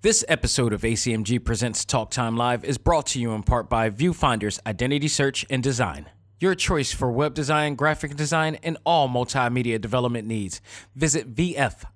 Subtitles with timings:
[0.00, 3.90] This episode of ACMG Presents Talk Time Live is brought to you in part by
[3.90, 6.08] Viewfinder's Identity Search and Design.
[6.38, 10.60] Your choice for web design, graphic design, and all multimedia development needs.
[10.94, 11.86] Visit VFISAD.com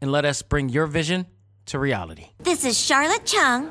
[0.00, 1.26] and let us bring your vision
[1.66, 2.30] to reality.
[2.40, 3.70] This is Charlotte Chung,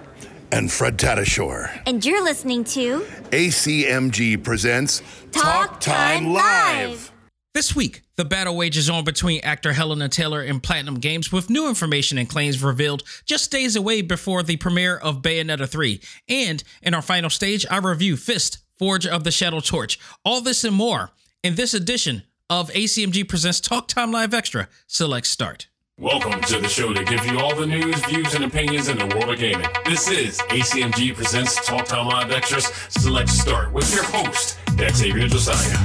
[0.54, 1.82] and Fred Tatasciore.
[1.86, 3.02] and you're listening to
[3.32, 5.02] ACMG presents
[5.34, 7.12] Talk Time Live.
[7.52, 11.68] This week, the battle wages on between actor Helena Taylor and Platinum Games with new
[11.68, 16.00] information and claims revealed just days away before the premiere of Bayonetta 3.
[16.28, 20.00] And in our final stage, I review Fist, Forge of the Shadow Torch.
[20.24, 21.10] All this and more
[21.42, 24.70] in this edition of ACMG Presents Talk Time Live Extra.
[24.86, 25.70] Select Start.
[25.98, 29.08] Welcome to the show to give you all the news, views, and opinions in the
[29.08, 29.68] world of gaming.
[29.86, 35.78] This is ACMG Presents Talk Time Live Extras Select Start with your host, Xavier Josiah.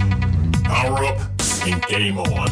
[0.65, 1.34] Power up
[1.67, 2.49] and game on.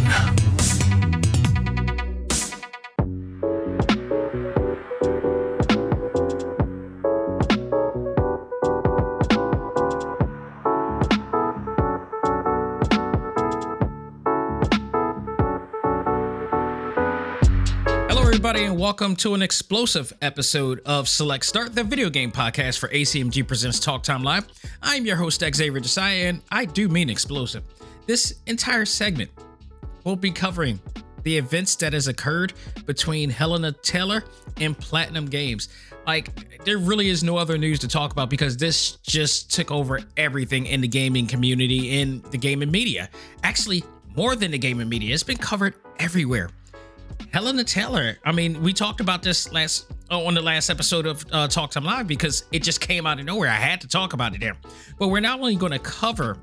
[18.08, 22.78] Hello, everybody, and welcome to an explosive episode of Select Start, the video game podcast
[22.78, 24.46] for ACMG Presents Talk Time Live.
[24.80, 27.62] I'm your host, Xavier Desai, and I do mean explosive.
[28.06, 29.30] This entire segment
[30.04, 30.80] will be covering
[31.22, 32.52] the events that has occurred
[32.84, 34.24] between Helena Taylor
[34.56, 35.68] and Platinum Games.
[36.06, 40.00] Like, there really is no other news to talk about because this just took over
[40.16, 43.08] everything in the gaming community, in the gaming media.
[43.44, 43.84] Actually,
[44.16, 46.50] more than the gaming media, it's been covered everywhere.
[47.32, 48.18] Helena Taylor.
[48.24, 51.70] I mean, we talked about this last uh, on the last episode of uh, Talk
[51.70, 53.48] Time Live because it just came out of nowhere.
[53.48, 54.56] I had to talk about it there.
[54.98, 56.36] But we're not only going to cover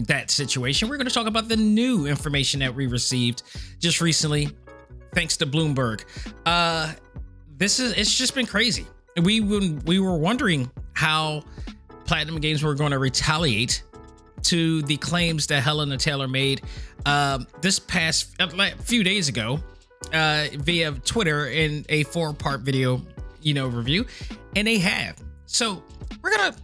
[0.00, 3.42] that situation, we're going to talk about the new information that we received
[3.78, 4.48] just recently,
[5.14, 6.04] thanks to Bloomberg.
[6.46, 6.92] Uh,
[7.56, 8.86] this is it's just been crazy.
[9.22, 11.44] We we were wondering how
[12.04, 13.82] Platinum Games were going to retaliate
[14.42, 16.62] to the claims that Helena Taylor made
[17.06, 19.58] um, this past uh, few days ago
[20.12, 23.00] uh, via Twitter in a four-part video,
[23.40, 24.06] you know, review,
[24.56, 25.16] and they have.
[25.46, 25.82] So
[26.22, 26.56] we're gonna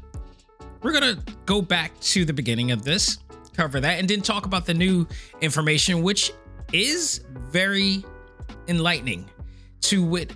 [0.82, 3.18] we're gonna go back to the beginning of this,
[3.60, 5.06] cover that, and then talk about the new
[5.42, 6.32] information, which
[6.72, 8.02] is very
[8.68, 9.28] enlightening
[9.82, 10.32] to what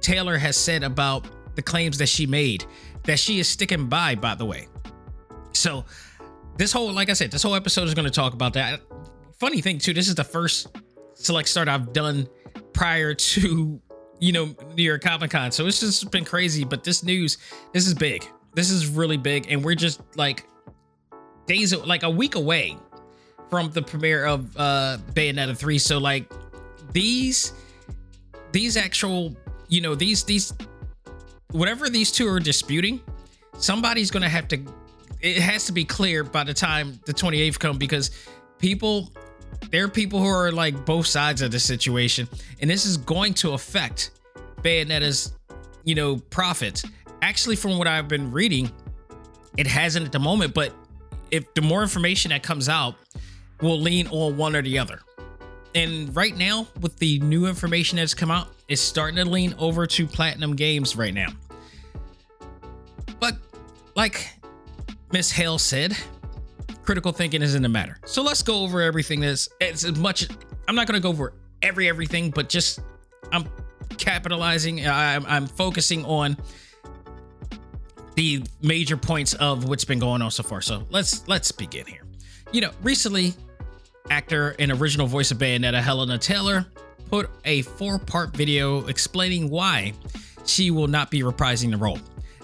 [0.00, 1.24] Taylor has said about
[1.54, 2.64] the claims that she made,
[3.04, 4.66] that she is sticking by, by the way.
[5.52, 5.84] So
[6.56, 8.80] this whole, like I said, this whole episode is going to talk about that.
[9.38, 10.76] Funny thing too, this is the first
[11.14, 12.26] select start I've done
[12.72, 13.80] prior to,
[14.18, 15.52] you know, New York Comic Con.
[15.52, 16.64] So it's just been crazy.
[16.64, 17.38] But this news,
[17.72, 18.26] this is big.
[18.54, 20.46] This is really big, and we're just like
[21.46, 22.76] days, like a week away
[23.50, 25.78] from the premiere of uh Bayonetta 3.
[25.78, 26.30] So like
[26.92, 27.52] these,
[28.52, 29.36] these actual,
[29.68, 30.52] you know, these these,
[31.52, 33.00] whatever these two are disputing,
[33.58, 34.64] somebody's gonna have to
[35.24, 38.10] it has to be clear by the time the 28th come because
[38.58, 39.10] people
[39.70, 42.28] there are people who are like both sides of the situation
[42.60, 44.10] and this is going to affect
[44.62, 45.32] bayonetta's
[45.84, 46.84] you know profits
[47.22, 48.70] actually from what i've been reading
[49.56, 50.74] it hasn't at the moment but
[51.34, 52.94] if the more information that comes out
[53.60, 55.00] will lean on one or the other
[55.74, 59.86] and right now with the new information that's come out it's starting to lean over
[59.86, 61.28] to platinum games right now
[63.20, 63.36] but
[63.96, 64.30] like
[65.14, 65.96] Miss Hale said,
[66.82, 67.98] critical thinking isn't a matter.
[68.04, 70.26] So let's go over everything that's as much
[70.66, 72.80] I'm not gonna go over every everything, but just
[73.30, 73.48] I'm
[73.96, 76.36] capitalizing, I'm, I'm focusing on
[78.14, 80.60] the major points of what's been going on so far.
[80.60, 82.02] So let's let's begin here.
[82.52, 83.34] You know, recently,
[84.10, 86.66] actor and original voice of Bayonetta Helena Taylor
[87.10, 89.92] put a four-part video explaining why
[90.44, 91.98] she will not be reprising the role.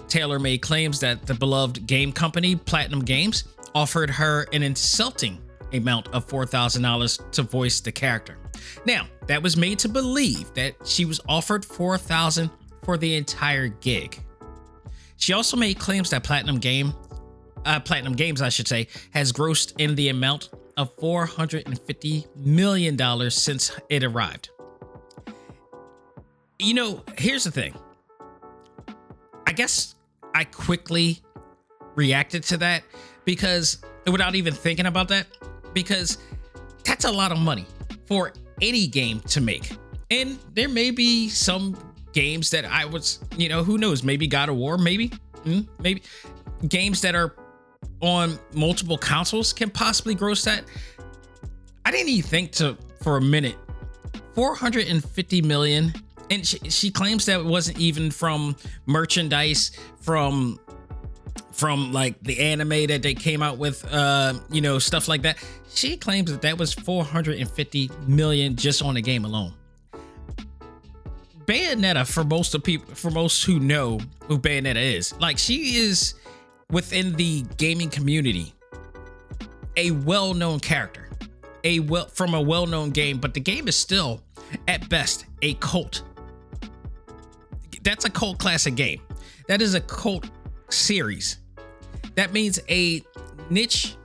[0.07, 5.39] Taylor made claims that the beloved game company, Platinum Games, offered her an insulting
[5.73, 8.37] amount of $4,000 to voice the character.
[8.85, 12.51] Now, that was made to believe that she was offered $4,000
[12.83, 14.21] for the entire gig.
[15.21, 16.93] She also made claims that Platinum Game,
[17.63, 23.71] uh, Platinum Games, I should say, has grossed in the amount of $450 million since
[23.89, 24.49] it arrived.
[26.57, 27.75] You know, here's the thing.
[29.45, 29.93] I guess
[30.33, 31.19] I quickly
[31.93, 32.81] reacted to that
[33.23, 33.77] because
[34.07, 35.27] without even thinking about that,
[35.73, 36.17] because
[36.83, 37.67] that's a lot of money
[38.05, 39.71] for any game to make.
[40.09, 41.77] And there may be some
[42.13, 45.11] games that I was, you know, who knows, maybe God of War, maybe,
[45.45, 46.03] Mm, maybe.
[46.67, 47.35] Games that are
[48.01, 50.63] on multiple consoles can possibly gross that.
[51.85, 53.57] I didn't even think to for a minute.
[54.35, 55.93] 450 million
[56.29, 58.55] and she, she claims that it wasn't even from
[58.85, 60.59] merchandise from
[61.51, 65.37] from like the anime that they came out with uh you know stuff like that.
[65.73, 69.53] She claims that that was 450 million just on the game alone
[71.51, 76.13] bayonetta for most of people for most who know who bayonetta is like she is
[76.71, 78.53] within the gaming community
[79.77, 81.09] a well-known character
[81.63, 84.21] a well from a well-known game but the game is still
[84.67, 86.03] at best a cult.
[87.83, 89.01] That's a cult classic game.
[89.47, 90.29] That is a cult
[90.69, 91.37] series.
[92.15, 93.03] That means a
[93.49, 93.95] niche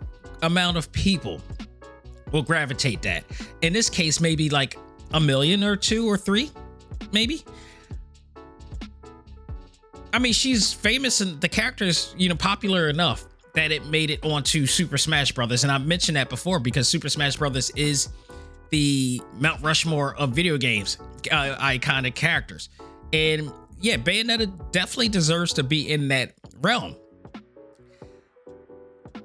[0.42, 1.40] amount of people
[2.32, 3.24] will gravitate that.
[3.62, 4.78] In this case, maybe like
[5.12, 6.50] a million or two or three,
[7.12, 7.44] maybe.
[10.12, 14.24] I mean, she's famous and the character's, you know, popular enough that it made it
[14.24, 15.62] onto Super Smash Brothers.
[15.62, 18.08] And I've mentioned that before because Super Smash Brothers is
[18.70, 20.98] the Mount Rushmore of video games,
[21.30, 22.68] uh, iconic characters.
[23.12, 23.50] And
[23.80, 26.96] yeah, Bayonetta definitely deserves to be in that realm.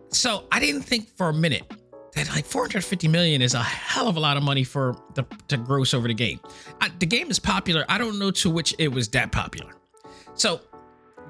[0.09, 1.63] So I didn't think for a minute
[2.16, 5.58] that like 450 million is a hell of a lot of money for the to
[5.58, 6.40] gross over the game.
[6.80, 7.86] I, the game is popular.
[7.88, 9.72] I don't know to which it was that popular.
[10.34, 10.62] So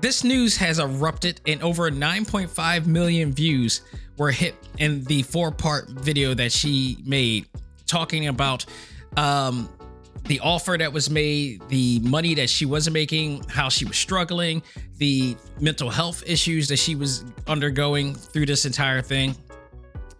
[0.02, 3.82] this news has erupted and over 9.5 million views
[4.18, 7.48] were hit in the four-part video that she made
[7.86, 8.66] talking about
[9.18, 9.70] um
[10.26, 14.62] the offer that was made, the money that she wasn't making, how she was struggling,
[14.98, 19.36] the mental health issues that she was undergoing through this entire thing.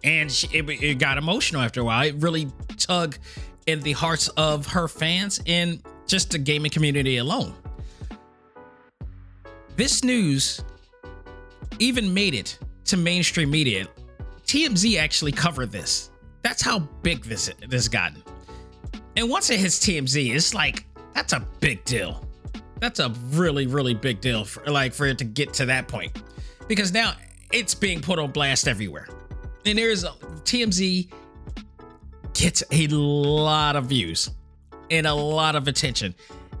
[0.04, 2.06] And she, it, it got emotional after a while.
[2.06, 3.18] It really tugged
[3.66, 7.54] in the hearts of her fans and just the gaming community alone.
[9.76, 10.62] This news
[11.78, 13.86] even made it to mainstream media.
[14.44, 16.10] TMZ actually covered this.
[16.42, 18.22] That's how big this this gotten.
[19.16, 20.84] And once it hits TMZ, it's like
[21.14, 22.24] that's a big deal.
[22.80, 26.22] That's a really, really big deal for like for it to get to that point.
[26.68, 27.14] Because now
[27.52, 29.06] it's being put on blast everywhere.
[29.64, 31.10] And there's TMZ
[32.34, 34.30] gets a lot of views
[34.90, 36.14] and a lot of attention.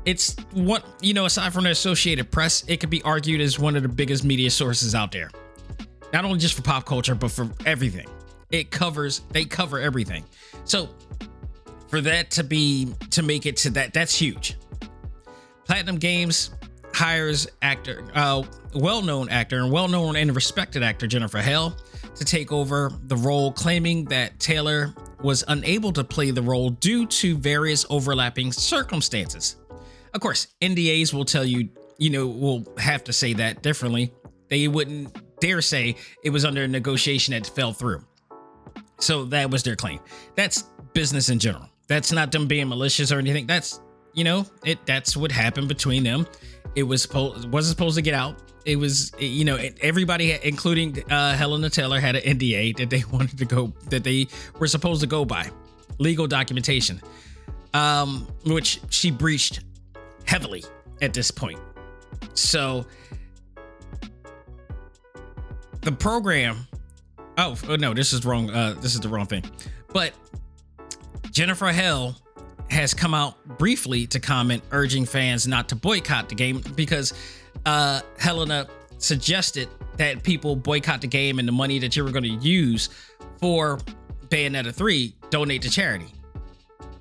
[0.04, 3.76] It's what you know, aside from the Associated Press, it could be argued as one
[3.76, 5.30] of the biggest media sources out there.
[6.12, 8.06] Not only just for pop culture, but for everything.
[8.50, 10.24] It covers, they cover everything.
[10.64, 10.90] So
[11.92, 14.56] for that to be to make it to that that's huge
[15.66, 16.50] platinum games
[16.94, 18.42] hires actor uh
[18.74, 21.76] well-known actor and well-known and respected actor jennifer hale
[22.14, 27.06] to take over the role claiming that taylor was unable to play the role due
[27.06, 29.56] to various overlapping circumstances.
[30.14, 31.68] Of course ndas will tell you
[31.98, 34.12] you know will have to say that differently.
[34.48, 38.04] They wouldn't dare say it was under a negotiation that fell through.
[38.98, 40.00] So that was their claim.
[40.36, 40.62] That's
[40.92, 41.68] business in general.
[41.88, 43.46] That's not them being malicious or anything.
[43.46, 43.80] That's
[44.14, 46.26] you know, it that's what happened between them.
[46.74, 48.36] It was supposed wasn't supposed to get out.
[48.64, 53.38] It was you know everybody, including uh, Helena Taylor, had an NDA that they wanted
[53.38, 54.28] to go that they
[54.58, 55.50] were supposed to go by,
[55.98, 57.00] legal documentation,
[57.74, 59.60] um, which she breached
[60.24, 60.64] heavily
[61.00, 61.60] at this point.
[62.34, 62.86] So
[65.82, 66.66] the program.
[67.38, 68.50] Oh, oh no, this is wrong.
[68.50, 69.44] Uh, this is the wrong thing.
[69.92, 70.12] But
[71.30, 72.14] Jennifer Hale
[72.72, 77.12] has come out briefly to comment, urging fans not to boycott the game because
[77.66, 79.68] uh, Helena suggested
[79.98, 82.88] that people boycott the game and the money that you were going to use
[83.38, 83.78] for
[84.28, 86.06] Bayonetta 3 donate to charity.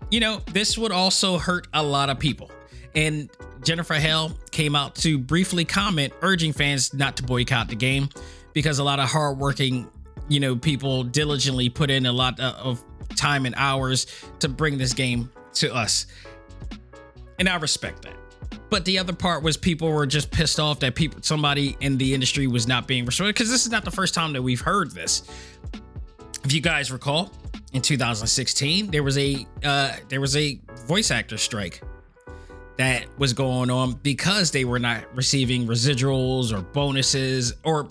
[0.09, 2.51] You know, this would also hurt a lot of people.
[2.93, 3.29] And
[3.63, 8.09] Jennifer Hale came out to briefly comment, urging fans not to boycott the game
[8.51, 9.89] because a lot of hardworking,
[10.27, 12.83] you know, people diligently put in a lot of
[13.15, 14.07] time and hours
[14.39, 16.05] to bring this game to us.
[17.39, 18.15] And I respect that.
[18.69, 22.13] But the other part was people were just pissed off that people somebody in the
[22.13, 24.91] industry was not being respected because this is not the first time that we've heard
[24.91, 25.23] this.
[26.43, 27.31] If you guys recall,
[27.73, 31.81] in 2016 there was a uh, there was a voice actor strike
[32.77, 37.89] that was going on because they were not receiving residuals or bonuses or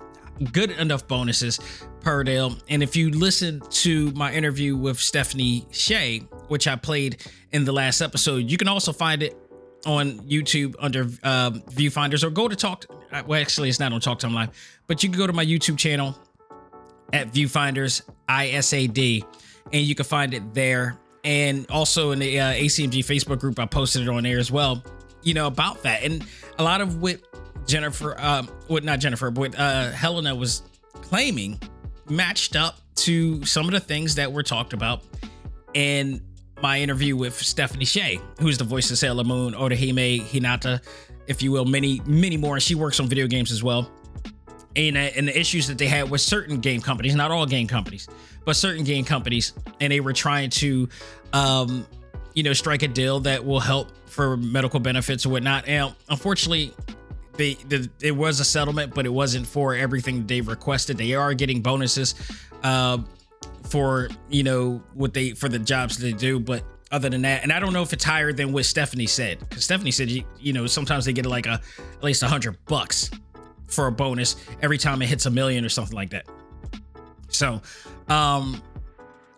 [0.52, 1.60] good enough bonuses
[2.00, 2.56] per deal.
[2.68, 7.72] And if you listen to my interview with Stephanie Sheh, which I played in the
[7.72, 9.36] last episode, you can also find it
[9.86, 12.86] on YouTube under uh, Viewfinders or go to Talk.
[13.26, 14.50] Well, actually, it's not on Talk Time Live,
[14.86, 16.18] but you can go to my YouTube channel
[17.12, 19.24] at Viewfinders ISAD,
[19.72, 20.98] and you can find it there.
[21.22, 24.82] And also in the uh, ACMG Facebook group, I posted it on there as well.
[25.22, 26.24] You know about that, and
[26.58, 27.20] a lot of what
[27.66, 30.62] Jennifer, um, what not Jennifer, but uh, Helena was
[30.94, 31.60] claiming
[32.08, 35.02] matched up to some of the things that were talked about.
[35.74, 36.20] And
[36.62, 40.82] my interview with Stephanie Sheh, who's the voice of Sailor Moon, Orihime Hinata,
[41.26, 42.54] if you will, many, many more.
[42.54, 43.90] And she works on video games as well.
[44.76, 47.66] And, uh, and the issues that they had with certain game companies, not all game
[47.66, 48.08] companies,
[48.44, 50.88] but certain game companies, and they were trying to,
[51.32, 51.86] um,
[52.34, 55.66] you know, strike a deal that will help for medical benefits or whatnot.
[55.66, 56.72] And unfortunately,
[57.34, 60.98] they, the, it was a settlement, but it wasn't for everything they requested.
[60.98, 62.14] They are getting bonuses.
[62.62, 62.98] Uh,
[63.70, 67.52] for you know what they for the jobs they do but other than that and
[67.52, 70.52] i don't know if it's higher than what stephanie said because stephanie said you, you
[70.52, 73.10] know sometimes they get like a at least a hundred bucks
[73.70, 76.26] for a bonus every time it hits a million or something like that.
[77.28, 77.60] So
[78.08, 78.62] um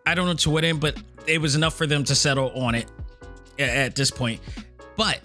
[0.07, 2.75] i don't know to what end but it was enough for them to settle on
[2.75, 2.87] it
[3.59, 4.41] at, at this point.
[4.97, 5.21] But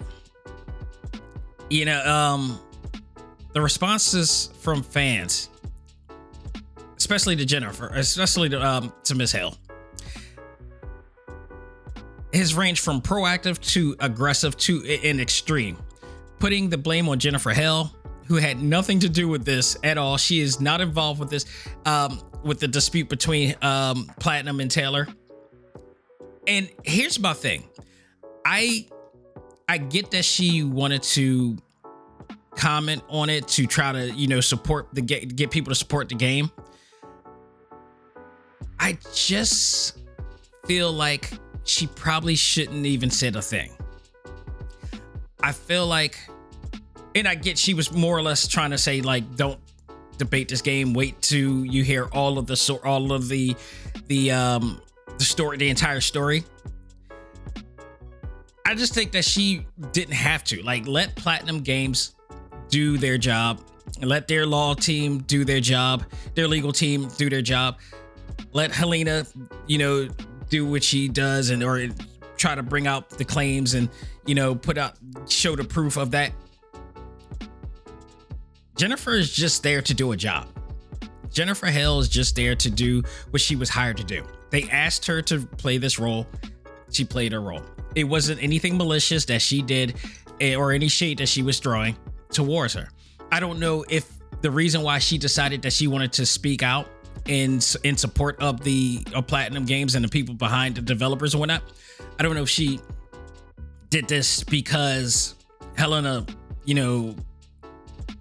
[1.70, 2.60] you know um
[3.52, 5.48] the responses from fans
[6.98, 9.56] especially to Jennifer, especially to um, to Miss Hale.
[12.32, 15.78] His range from proactive to aggressive to in extreme,
[16.38, 17.90] putting the blame on Jennifer Hale,
[18.26, 20.18] who had nothing to do with this at all.
[20.18, 21.46] She is not involved with this,
[21.86, 25.08] um, with the dispute between um, Platinum and Taylor.
[26.46, 27.64] And here's my thing,
[28.44, 28.86] I
[29.68, 31.56] I get that she wanted to
[32.56, 36.08] comment on it to try to you know support the get get people to support
[36.08, 36.50] the game
[38.80, 39.98] I just
[40.66, 41.30] feel like
[41.64, 43.72] she probably shouldn't even said a thing.
[45.42, 46.18] I feel like,
[47.14, 49.60] and I get she was more or less trying to say like, don't
[50.16, 50.92] debate this game.
[50.94, 53.56] Wait till you hear all of the all of the
[54.06, 54.80] the um
[55.18, 56.44] the story, the entire story.
[58.66, 60.62] I just think that she didn't have to.
[60.62, 62.14] Like, let Platinum Games
[62.68, 63.62] do their job,
[64.02, 66.04] let their law team do their job,
[66.34, 67.78] their legal team do their job
[68.52, 69.26] let Helena,
[69.66, 70.08] you know,
[70.48, 71.88] do what she does and or
[72.36, 73.88] try to bring out the claims and
[74.26, 74.94] you know put out
[75.28, 76.32] show the proof of that.
[78.76, 80.46] Jennifer is just there to do a job.
[81.30, 84.24] Jennifer Hale is just there to do what she was hired to do.
[84.50, 86.26] They asked her to play this role.
[86.90, 87.62] She played her role.
[87.94, 89.96] It wasn't anything malicious that she did
[90.40, 91.96] eh, or any shade that she was throwing
[92.30, 92.88] towards her.
[93.30, 96.88] I don't know if the reason why she decided that she wanted to speak out
[97.28, 101.40] in in support of the of Platinum Games and the people behind the developers and
[101.40, 101.62] whatnot.
[102.18, 102.80] I don't know if she
[103.90, 105.34] did this because
[105.76, 106.26] Helena,
[106.64, 107.14] you know,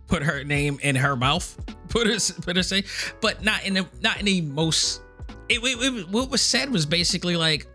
[0.07, 1.57] put her name in her mouth,
[1.89, 2.83] put her put her say,
[3.21, 5.01] but not in the not in the most.
[5.49, 7.65] It, it, it, what was said was basically like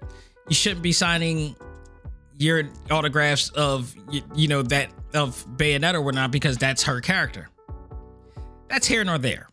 [0.48, 1.56] you shouldn't be signing
[2.36, 7.48] your autographs of you, you know that of Bayonetta or whatnot because that's her character.
[8.68, 9.48] That's here nor there,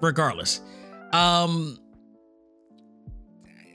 [0.00, 0.60] regardless.
[1.12, 1.78] Um,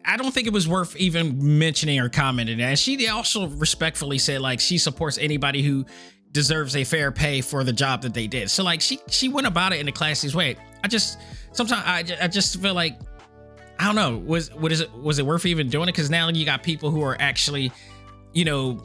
[0.06, 2.60] I don't think it was worth even mentioning or commenting.
[2.60, 5.86] And she also respectfully said like she supports anybody who
[6.32, 8.50] deserves a fair pay for the job that they did.
[8.50, 10.56] So like she she went about it in a classiest way.
[10.84, 11.20] I just
[11.52, 13.00] sometimes I, I just feel like
[13.80, 16.30] I don't know was what is it was it worth even doing it because now
[16.30, 17.72] you got people who are actually
[18.34, 18.84] you know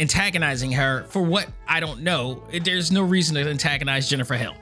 [0.00, 2.42] antagonizing her for what I don't know.
[2.64, 4.54] There's no reason to antagonize Jennifer Hill.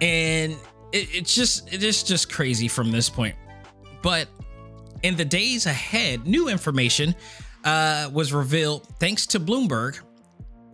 [0.00, 0.56] And
[0.92, 3.34] it, it's just it is just crazy from this point.
[4.02, 4.28] But
[5.02, 7.14] in the days ahead, new information
[7.64, 9.98] uh, was revealed thanks to Bloomberg,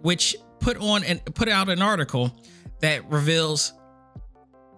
[0.02, 2.33] which put on and put out an article
[2.81, 3.73] that reveals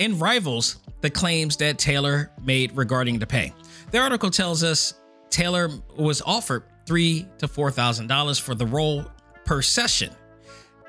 [0.00, 3.52] and rivals the claims that Taylor made regarding the pay.
[3.90, 4.94] The article tells us
[5.30, 9.04] Taylor was offered three to four thousand dollars for the role
[9.44, 10.10] per session,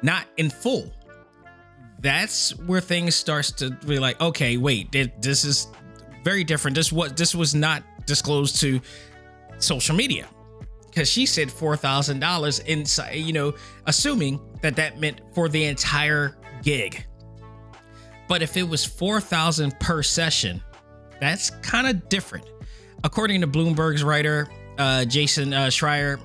[0.02, 0.92] not in full
[2.06, 5.68] that's where things starts to be like, okay, wait, this is
[6.24, 6.76] very different.
[6.76, 8.80] This what this was not disclosed to
[9.58, 10.28] social media
[10.86, 13.16] because she said four thousand dollars inside.
[13.16, 13.54] You know,
[13.86, 17.06] assuming that that meant for the entire gig.
[18.28, 20.62] But if it was four thousand per session,
[21.20, 22.48] that's kind of different.
[23.04, 24.48] According to Bloomberg's writer
[24.78, 26.20] uh, Jason uh, Schreier,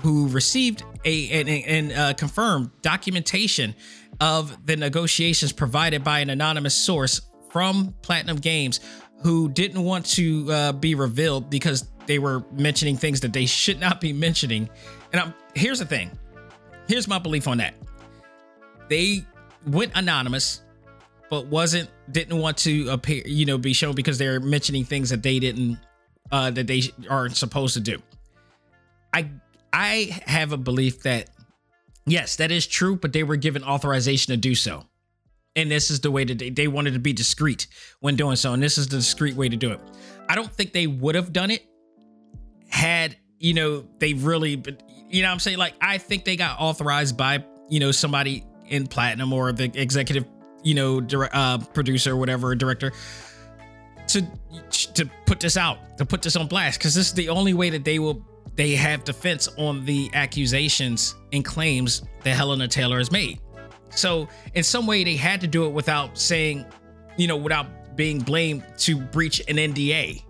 [0.00, 3.74] who received a and, and uh, confirmed documentation
[4.20, 8.80] of the negotiations provided by an anonymous source from Platinum Games
[9.22, 13.78] who didn't want to uh, be revealed because they were mentioning things that they should
[13.78, 14.68] not be mentioning.
[15.12, 16.10] And I'm, here's the thing
[16.88, 17.74] here's my belief on that.
[18.88, 19.24] They
[19.66, 20.62] went anonymous,
[21.30, 25.22] but wasn't didn't want to appear, you know, be shown because they're mentioning things that
[25.22, 25.78] they didn't
[26.30, 27.98] uh, that they aren't supposed to do.
[29.12, 29.30] I
[29.72, 31.30] I have a belief that
[32.06, 34.84] yes, that is true, but they were given authorization to do so.
[35.54, 37.66] And this is the way that they, they wanted to be discreet
[38.00, 38.54] when doing so.
[38.54, 39.80] And this is the discreet way to do it.
[40.28, 41.66] I don't think they would have done it
[42.72, 44.62] had you know they really
[45.10, 48.46] you know what i'm saying like i think they got authorized by you know somebody
[48.68, 50.24] in platinum or the executive
[50.62, 52.90] you know dir- uh, producer or whatever director
[54.06, 54.22] to
[54.70, 57.68] to put this out to put this on blast because this is the only way
[57.68, 63.10] that they will they have defense on the accusations and claims that helena taylor has
[63.10, 63.40] made.
[63.90, 66.64] So in some way they had to do it without saying
[67.16, 70.22] you know without being blamed to breach an nda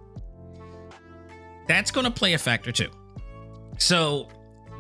[1.69, 2.91] that's going to play a factor too.
[3.79, 4.29] So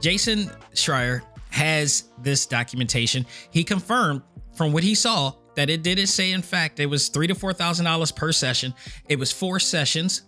[0.00, 3.26] jason schreier has this documentation.
[3.50, 4.22] He confirmed
[4.54, 7.52] from what he saw that it didn't say in fact it was three to four
[7.52, 8.74] thousand dollars per session.
[9.08, 10.22] It was four sessions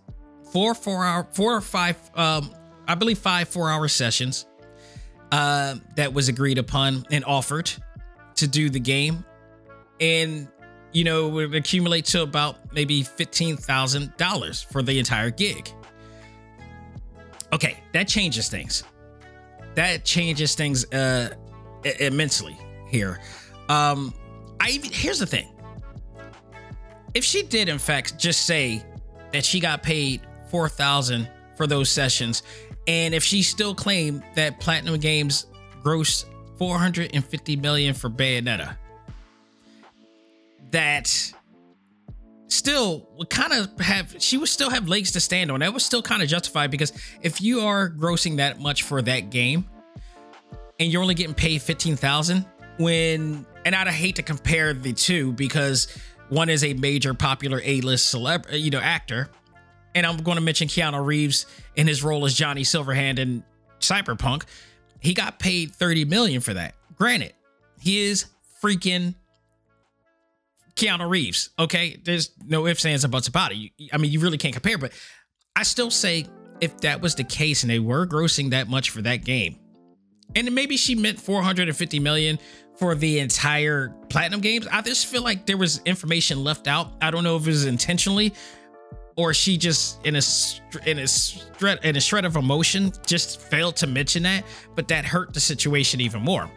[0.55, 2.55] four four hour four or five um
[2.87, 4.47] i believe five four hour sessions
[5.33, 7.71] uh that was agreed upon and offered
[8.37, 9.25] to do the game.
[10.01, 10.49] And
[10.93, 15.71] you know it would accumulate to about maybe $15000 for the entire gig.
[17.53, 18.85] Okay that changes things.
[19.75, 21.35] That changes things uh
[22.01, 23.21] immensely here.
[23.69, 24.15] Um
[24.61, 25.51] I even here's the thing.
[27.15, 28.85] If she did in fact just say
[29.33, 32.43] that she got paid 4000 for those sessions
[32.87, 35.47] and if she still claimed that Platinum Games
[35.83, 36.27] grossed
[36.59, 38.77] 450 million for Bayonetta
[40.71, 41.33] that
[42.49, 45.61] still would kind of have she would still have legs to stand on.
[45.61, 49.31] That was still kind of justified because if you are grossing that much for that
[49.31, 49.65] game
[50.79, 52.45] and you're only getting paid 15,000
[52.79, 55.89] when and I'd hate to compare the two because
[56.29, 59.31] one is a major popular A-list celeb, you know, actor,
[59.95, 61.47] and I'm going to mention Keanu Reeves
[61.77, 63.45] in his role as Johnny Silverhand in
[63.81, 64.45] Cyberpunk.
[65.01, 66.75] He got paid 30 million for that.
[66.97, 67.35] Granted,
[67.81, 68.27] he is
[68.63, 69.15] freaking
[70.77, 71.51] Keanu Reeves.
[71.59, 73.57] Okay, there's no ifs, ands, or buts about it.
[73.57, 74.93] You, I mean, you really can't compare, but
[75.55, 76.27] I still say
[76.61, 79.59] if that was the case and they were grossing that much for that game,
[80.35, 82.39] and maybe she meant 450 million
[82.77, 84.67] for the entire platinum games.
[84.67, 86.93] I just feel like there was information left out.
[87.01, 88.35] I don't know if it was intentionally
[89.17, 90.23] or she just in a
[90.87, 95.05] in a shred in a shred of emotion just failed to mention that, but that
[95.05, 96.51] hurt the situation even more.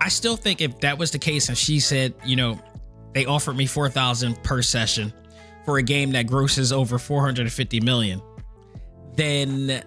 [0.00, 2.58] I still think if that was the case and she said, you know,
[3.12, 5.12] they offered me 4000 per session
[5.64, 8.22] for a game that grosses over 450 million,
[9.14, 9.82] then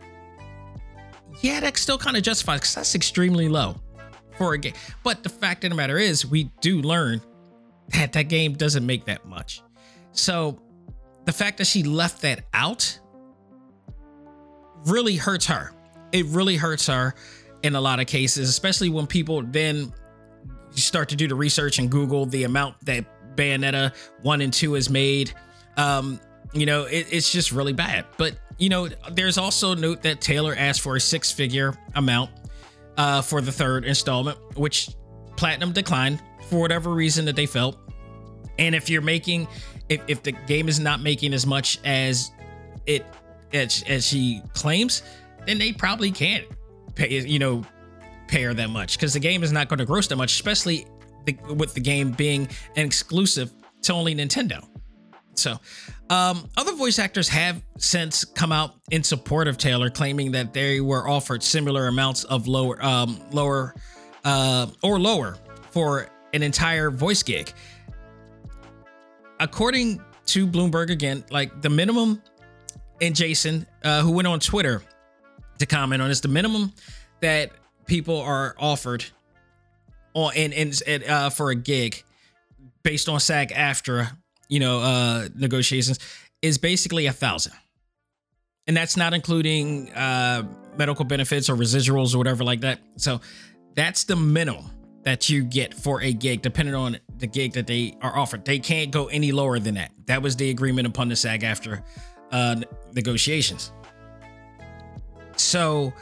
[1.41, 3.75] yeah, that still kind of justifies because that's extremely low
[4.37, 4.73] for a game.
[5.03, 7.21] But the fact of the matter is, we do learn
[7.89, 9.61] that that game doesn't make that much.
[10.11, 10.59] So
[11.25, 12.99] the fact that she left that out
[14.85, 15.71] really hurts her.
[16.11, 17.15] It really hurts her
[17.63, 19.93] in a lot of cases, especially when people then
[20.71, 23.05] start to do the research and Google the amount that
[23.35, 25.33] Bayonetta 1 and 2 has made.
[25.77, 26.19] Um,
[26.53, 28.05] you know, it, it's just really bad.
[28.17, 32.31] But, you know, there's also note that Taylor asked for a six figure amount
[32.97, 34.89] uh, for the third installment, which
[35.35, 37.77] Platinum declined for whatever reason that they felt.
[38.59, 39.47] And if you're making,
[39.93, 42.31] if, if the game is not making as much as
[42.85, 43.05] it
[43.53, 45.03] as, as she claims,
[45.45, 46.45] then they probably can't
[46.95, 47.63] pay, you know,
[48.27, 50.87] pay her that much because the game is not going to gross that much, especially
[51.25, 53.51] the, with the game being an exclusive
[53.83, 54.65] to only Nintendo.
[55.35, 55.57] So,
[56.09, 60.79] um, other voice actors have since come out in support of Taylor, claiming that they
[60.79, 63.73] were offered similar amounts of lower, um, lower,
[64.23, 65.37] uh, or lower
[65.71, 67.51] for an entire voice gig.
[69.43, 72.21] According to Bloomberg, again, like the minimum,
[73.01, 74.81] and Jason, uh, who went on Twitter
[75.59, 76.71] to comment on this, the minimum
[77.19, 77.51] that
[77.85, 79.03] people are offered
[80.13, 82.03] on and and uh, for a gig
[82.83, 84.15] based on SAG-AFTRA
[84.53, 85.99] you know, uh, negotiations
[86.41, 87.53] is basically a thousand.
[88.67, 90.43] And that's not including uh,
[90.77, 92.79] medical benefits or residuals or whatever like that.
[92.97, 93.19] So
[93.75, 94.69] that's the minimum
[95.03, 98.45] that you get for a gig, depending on the gig that they are offered.
[98.45, 99.91] They can't go any lower than that.
[100.05, 101.83] That was the agreement upon the SAG-AFTRA
[102.31, 102.55] uh,
[102.93, 103.71] negotiations.
[105.35, 105.93] So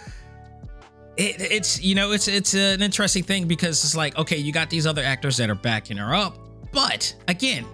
[1.18, 4.70] it, it's you know it's it's an interesting thing because it's like okay, you got
[4.70, 6.38] these other actors that are backing her up,
[6.72, 7.66] but again,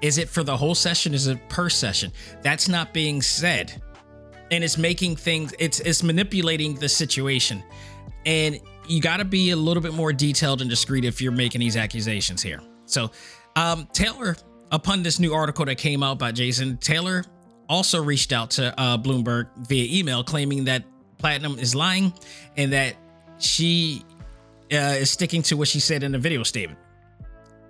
[0.00, 1.14] is it for the whole session?
[1.14, 2.12] Is it per session?
[2.42, 3.80] That's not being said.
[4.50, 7.62] And it's making things, it's it's manipulating the situation.
[8.26, 11.60] And you got to be a little bit more detailed and discreet if you're making
[11.60, 12.60] these accusations here.
[12.86, 13.10] So,
[13.56, 14.36] um, Taylor,
[14.70, 17.24] upon this new article that came out by Jason, Taylor
[17.68, 20.84] also reached out to uh, Bloomberg via email claiming that
[21.18, 22.12] Platinum is lying
[22.56, 22.96] and that
[23.38, 24.04] she
[24.72, 26.78] uh, is sticking to what she said in the video statement.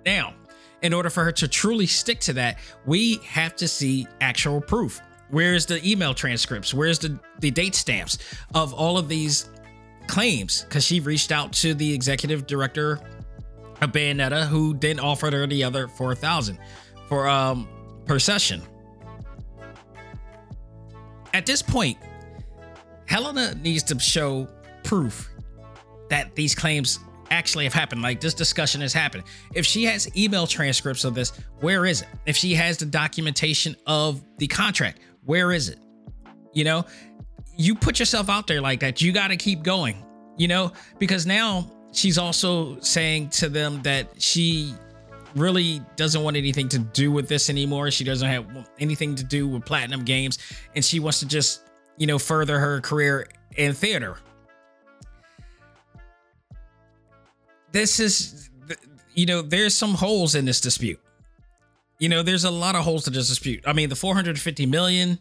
[0.05, 0.33] Now,
[0.81, 5.01] in order for her to truly stick to that, we have to see actual proof.
[5.29, 6.73] Where's the email transcripts?
[6.73, 8.17] Where's the, the date stamps
[8.53, 9.49] of all of these
[10.07, 10.63] claims?
[10.63, 12.99] Because she reached out to the executive director
[13.81, 16.57] of Bayonetta, who then offered her the other four thousand
[17.09, 17.67] for um
[18.05, 18.61] per session.
[21.33, 21.97] At this point,
[23.07, 24.47] Helena needs to show
[24.83, 25.29] proof
[26.09, 26.99] that these claims
[27.31, 28.01] actually have happened.
[28.01, 29.23] Like this discussion has happened.
[29.53, 32.07] If she has email transcripts of this, where is it?
[32.25, 35.79] If she has the documentation of the contract, where is it?
[36.53, 36.85] You know,
[37.57, 39.01] you put yourself out there like that.
[39.01, 40.03] You got to keep going,
[40.37, 44.73] you know, because now she's also saying to them that she
[45.35, 47.91] really doesn't want anything to do with this anymore.
[47.91, 48.45] She doesn't have
[48.79, 50.39] anything to do with Platinum Games
[50.75, 51.63] and she wants to just,
[51.97, 54.17] you know, further her career in theater.
[57.71, 58.49] This is,
[59.13, 60.99] you know, there's some holes in this dispute.
[61.99, 63.63] You know, there's a lot of holes to this dispute.
[63.65, 65.19] I mean, the 450 million,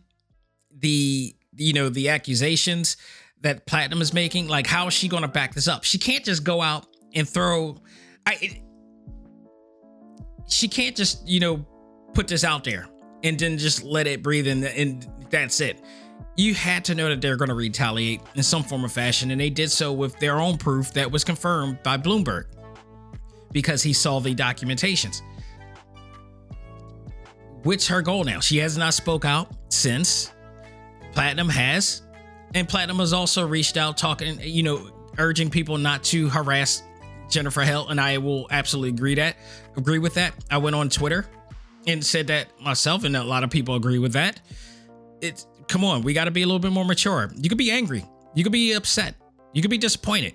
[0.77, 2.97] the, you know, the accusations
[3.41, 5.85] that Platinum is making, like, how is she going to back this up?
[5.85, 7.77] She can't just go out and throw,
[8.27, 8.63] I,
[10.49, 11.65] she can't just you know
[12.15, 12.87] put this out there
[13.23, 15.83] and then just let it breathe and, and that's it.
[16.37, 19.41] You had to know that they're going to retaliate in some form or fashion and
[19.41, 22.47] they did so with their own proof that was confirmed by bloomberg
[23.53, 25.23] because he saw the documentations.
[27.63, 28.41] What's her goal now?
[28.41, 30.33] She has not spoke out since
[31.15, 32.03] platinum has
[32.55, 36.83] and platinum has also reached out talking you know urging people not to harass
[37.29, 39.37] Jennifer Hale, and I will absolutely agree that
[39.77, 40.35] agree with that.
[40.51, 41.27] I went on Twitter
[41.87, 44.41] and said that myself, and a lot of people agree with that.
[45.21, 47.31] It's come on, we got to be a little bit more mature.
[47.37, 49.15] You could be angry, you could be upset,
[49.53, 50.35] you could be disappointed,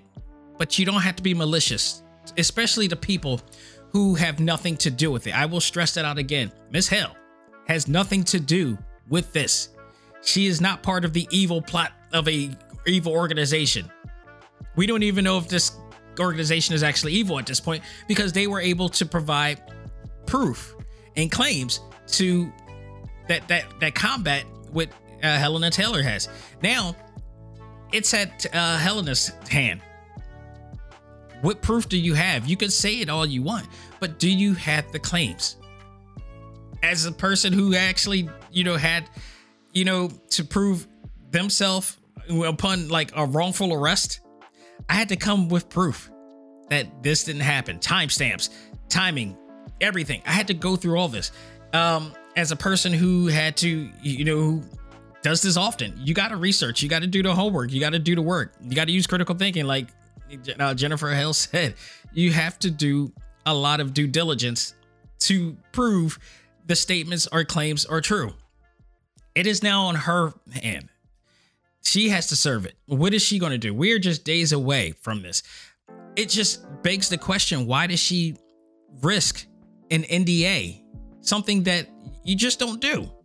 [0.58, 2.02] but you don't have to be malicious,
[2.36, 3.40] especially the people
[3.92, 5.36] who have nothing to do with it.
[5.36, 6.52] I will stress that out again.
[6.70, 7.16] Miss Hale
[7.66, 9.70] has nothing to do with this.
[10.22, 12.50] She is not part of the evil plot of a
[12.86, 13.90] evil organization.
[14.76, 15.72] We don't even know if this
[16.18, 19.62] organization is actually evil at this point because they were able to provide
[20.26, 20.74] proof
[21.16, 22.52] and claims to
[23.28, 24.90] that that that combat with
[25.22, 26.28] uh, Helena Taylor has.
[26.62, 26.94] Now
[27.92, 29.80] it's at uh, Helena's hand.
[31.42, 32.46] What proof do you have?
[32.46, 33.66] You can say it all you want,
[33.98, 35.56] but do you have the claims?
[36.82, 39.08] As a person who actually, you know, had,
[39.72, 40.86] you know, to prove
[41.30, 41.96] themselves
[42.28, 44.20] upon like a wrongful arrest,
[44.88, 46.10] I had to come with proof
[46.68, 47.78] that this didn't happen.
[47.78, 48.50] Timestamps,
[48.88, 49.36] timing,
[49.80, 50.22] everything.
[50.26, 51.32] I had to go through all this.
[51.72, 54.62] Um, as a person who had to, you know, who
[55.22, 57.90] does this often, you got to research, you got to do the homework, you got
[57.90, 59.66] to do the work, you got to use critical thinking.
[59.66, 59.88] Like
[60.58, 61.74] uh, Jennifer Hale said,
[62.12, 63.12] you have to do
[63.46, 64.74] a lot of due diligence
[65.20, 66.18] to prove
[66.66, 68.32] the statements or claims are true.
[69.34, 70.88] It is now on her hand.
[71.82, 72.74] She has to serve it.
[72.86, 73.72] What is she going to do?
[73.72, 75.42] We're just days away from this.
[76.16, 78.36] It just begs the question why does she
[79.02, 79.46] risk
[79.90, 80.82] an NDA?
[81.20, 81.88] Something that
[82.24, 83.10] you just don't do.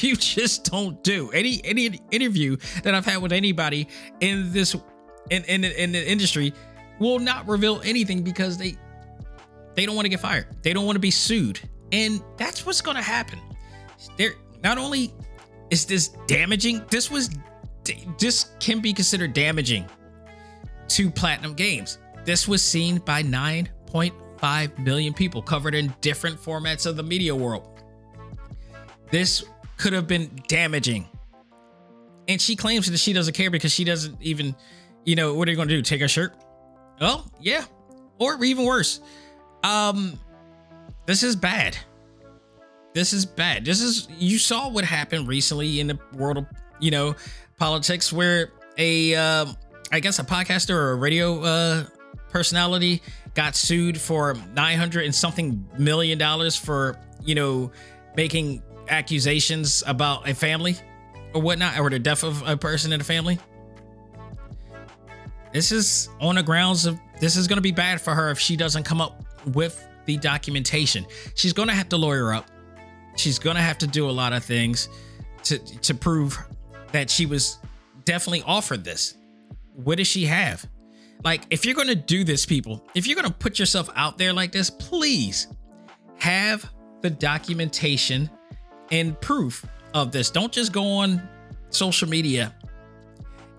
[0.00, 1.30] You just don't do.
[1.30, 3.86] Any any interview that I've had with anybody
[4.18, 4.74] in this
[5.30, 6.52] in in, in the industry
[6.98, 8.76] will not reveal anything because they
[9.76, 10.48] they don't want to get fired.
[10.62, 11.60] They don't want to be sued.
[11.92, 13.38] And that's what's going to happen.
[14.16, 14.32] There
[14.64, 15.14] not only
[15.70, 17.30] is this damaging, this was
[18.18, 19.86] this can be considered damaging
[20.88, 21.98] to Platinum Games.
[22.24, 27.82] This was seen by 9.5 million people covered in different formats of the media world.
[29.10, 29.44] This
[29.76, 31.08] could have been damaging.
[32.28, 34.56] And she claims that she doesn't care because she doesn't even,
[35.04, 35.82] you know, what are you going to do?
[35.82, 36.34] Take her shirt?
[37.00, 37.64] Oh, yeah.
[38.18, 39.00] Or even worse.
[39.62, 40.18] Um
[41.06, 41.76] this is bad.
[42.96, 43.66] This is bad.
[43.66, 46.46] This is you saw what happened recently in the world of,
[46.80, 47.14] you know,
[47.58, 49.54] politics where a um,
[49.92, 51.84] I guess a podcaster or a radio uh,
[52.30, 53.02] personality
[53.34, 57.70] got sued for 900 and something million dollars for you know
[58.16, 60.74] making accusations about a family
[61.34, 63.38] or whatnot or the death of a person in the family.
[65.52, 68.38] This is on the grounds of this is going to be bad for her if
[68.38, 71.04] she doesn't come up with the documentation.
[71.34, 72.50] She's going to have to lawyer up
[73.16, 74.88] she's to have to do a lot of things
[75.44, 76.38] to to prove
[76.92, 77.58] that she was
[78.04, 79.14] definitely offered this.
[79.74, 80.66] What does she have?
[81.24, 84.52] Like, if you're to do this, people, if you're to put yourself out there like
[84.52, 85.48] this, please
[86.18, 86.70] have
[87.02, 88.30] the documentation
[88.90, 90.30] and proof of this.
[90.30, 91.26] Don't just go on
[91.70, 92.54] social media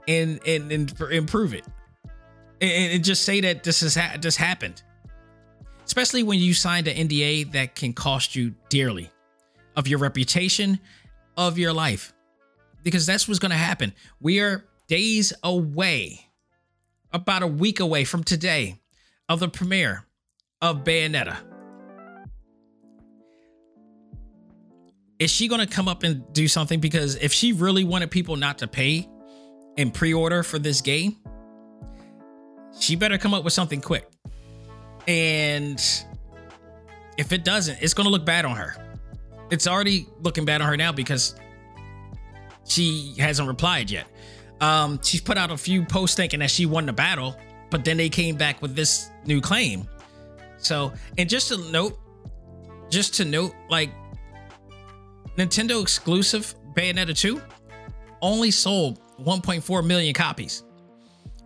[0.07, 1.65] and and, and improve it
[2.61, 4.81] and, and just say that this has ha- this happened.
[5.85, 9.09] Especially when you signed an NDA that can cost you dearly
[9.77, 10.79] of your reputation,
[11.37, 12.11] of your life.
[12.83, 13.93] because that's what's going to happen.
[14.21, 16.21] We are days away,
[17.11, 18.79] about a week away from today,
[19.27, 20.05] of the premiere
[20.61, 21.35] of Bayonetta.
[25.19, 26.79] Is she going to come up and do something?
[26.79, 29.09] Because if she really wanted people not to pay
[29.77, 31.17] and pre order for this game,
[32.79, 34.07] she better come up with something quick.
[35.07, 35.81] And
[37.17, 38.75] if it doesn't, it's going to look bad on her.
[39.49, 41.35] It's already looking bad on her now because
[42.65, 44.07] she hasn't replied yet.
[44.59, 47.37] Um, she's put out a few posts thinking that she won the battle,
[47.69, 49.87] but then they came back with this new claim.
[50.57, 51.99] So, and just to note,
[52.89, 53.91] just to note, like
[55.37, 57.41] Nintendo exclusive Bayonetta 2
[58.21, 60.63] only sold 1.4 million copies,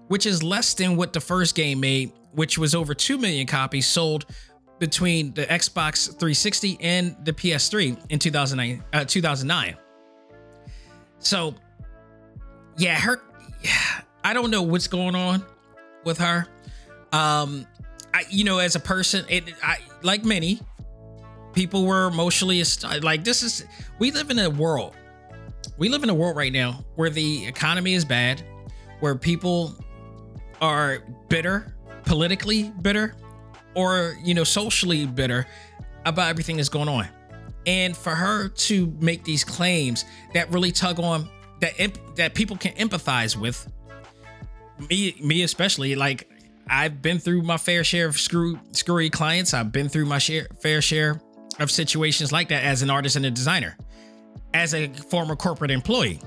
[0.08, 3.86] which is less than what the first game made, which was over 2 million copies
[3.86, 4.26] sold
[4.82, 8.84] between the Xbox 360 and the PS3 in 2009.
[8.92, 9.78] Uh, 2009.
[11.20, 11.54] So,
[12.78, 13.22] yeah, her.
[14.24, 15.46] I don't know what's going on
[16.04, 16.48] with her.
[17.12, 17.68] Um,
[18.12, 20.60] I, you know, as a person, it, I like many
[21.54, 22.64] people were emotionally
[23.04, 23.64] like this is.
[24.00, 24.96] We live in a world.
[25.78, 28.42] We live in a world right now where the economy is bad,
[29.00, 29.76] where people
[30.60, 33.16] are bitter, politically bitter,
[33.76, 35.48] or you know, socially bitter
[36.06, 37.08] about everything that's going on.
[37.68, 41.30] And for her to make these claims that really tug on
[41.60, 43.72] that imp- that people can empathize with,
[44.90, 46.28] me me especially, like
[46.68, 49.54] I've been through my fair share of screw screwy clients.
[49.54, 51.22] I've been through my share fair share
[51.60, 53.78] of situations like that as an artist and a designer,
[54.54, 56.20] as a former corporate employee.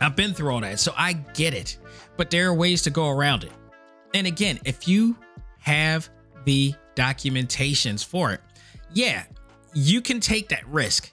[0.00, 1.78] I've been through all that, so I get it.
[2.16, 3.52] But there are ways to go around it.
[4.14, 5.16] And again, if you
[5.58, 6.08] have
[6.46, 8.40] the documentations for it,
[8.94, 9.24] yeah,
[9.74, 11.12] you can take that risk.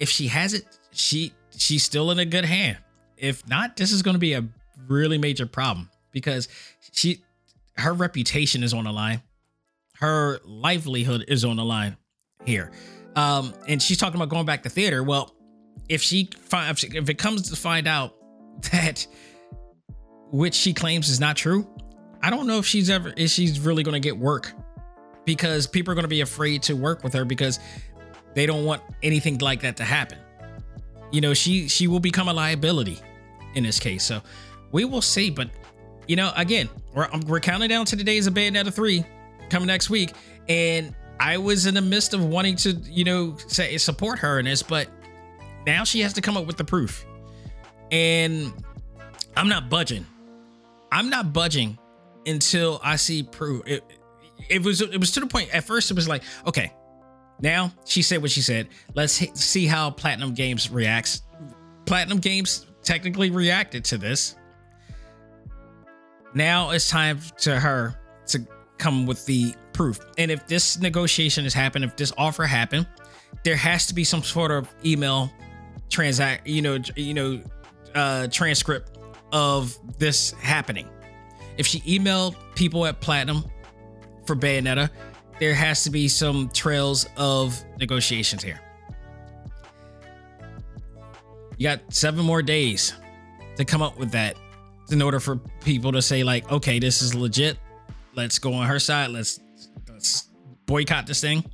[0.00, 2.78] If she has it, she she's still in a good hand.
[3.16, 4.44] If not, this is going to be a
[4.88, 6.48] really major problem because
[6.92, 7.22] she
[7.76, 9.22] her reputation is on the line.
[9.98, 11.96] Her livelihood is on the line
[12.44, 12.72] here.
[13.14, 15.02] Um, and she's talking about going back to theater.
[15.02, 15.34] Well,
[15.88, 18.14] if she if it comes to find out
[18.72, 19.06] that
[20.32, 21.68] which she claims is not true,
[22.22, 24.52] I don't know if she's ever if she's really going to get work
[25.24, 27.58] because people are going to be afraid to work with her because
[28.34, 30.18] they don't want anything like that to happen.
[31.12, 32.98] You know, she she will become a liability
[33.54, 34.04] in this case.
[34.04, 34.20] So
[34.72, 35.30] we will see.
[35.30, 35.50] But
[36.06, 39.04] you know, again, we're um, we're counting down to the days of Bayonetta three
[39.48, 40.12] coming next week,
[40.48, 44.44] and I was in the midst of wanting to you know say support her in
[44.44, 44.88] this, but
[45.66, 47.04] now she has to come up with the proof,
[47.90, 48.52] and
[49.36, 50.06] I'm not budging.
[50.92, 51.78] I'm not budging
[52.30, 53.62] until I see proof.
[53.66, 53.84] It,
[54.48, 56.72] it was it was to the point at first it was like okay
[57.40, 58.68] now she said what she said.
[58.94, 61.22] Let's see how platinum games reacts.
[61.86, 64.36] Platinum games technically reacted to this.
[66.34, 67.94] Now it's time to her
[68.26, 68.46] to
[68.78, 70.00] come with the proof.
[70.18, 72.86] And if this negotiation has happened if this offer happened
[73.44, 75.30] there has to be some sort of email
[75.88, 77.42] transact you know you know
[77.94, 78.98] uh transcript
[79.32, 80.88] of this happening
[81.60, 83.44] if she emailed people at platinum
[84.24, 84.88] for Bayonetta,
[85.38, 88.58] there has to be some trails of negotiations here.
[91.58, 92.94] You got seven more days
[93.56, 94.38] to come up with that
[94.90, 97.58] in order for people to say, like, okay, this is legit.
[98.14, 99.10] Let's go on her side.
[99.10, 99.40] Let's
[99.86, 100.30] let's
[100.64, 101.44] boycott this thing.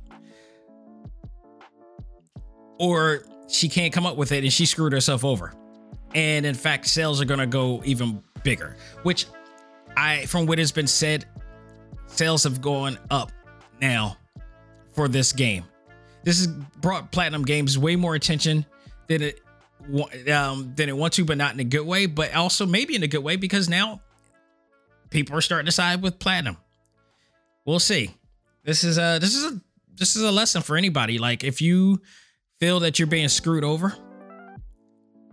[2.79, 5.53] Or she can't come up with it and she screwed herself over.
[6.15, 9.25] And in fact, sales are gonna go even bigger, which
[9.97, 11.25] I from what has been said,
[12.05, 13.31] sales have gone up
[13.81, 14.17] now
[14.93, 15.65] for this game.
[16.23, 18.65] This has brought Platinum Games way more attention
[19.07, 19.41] than it
[20.31, 23.03] um, than it wants to, but not in a good way, but also maybe in
[23.03, 24.01] a good way because now
[25.09, 26.57] people are starting to side with Platinum.
[27.65, 28.11] We'll see.
[28.63, 29.61] This is a this is a
[29.95, 31.17] this is a lesson for anybody.
[31.17, 32.01] Like if you
[32.59, 33.95] feel that you're being screwed over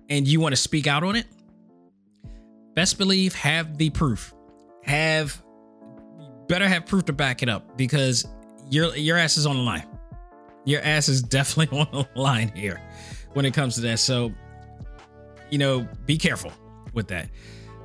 [0.08, 1.26] and you want to speak out on it,
[2.74, 4.33] best believe have the proof.
[4.84, 5.42] Have
[6.46, 8.26] better have proof to back it up because
[8.70, 9.86] your your ass is on the line.
[10.64, 12.80] Your ass is definitely on the line here
[13.32, 13.98] when it comes to that.
[13.98, 14.32] So,
[15.50, 16.52] you know, be careful
[16.92, 17.28] with that.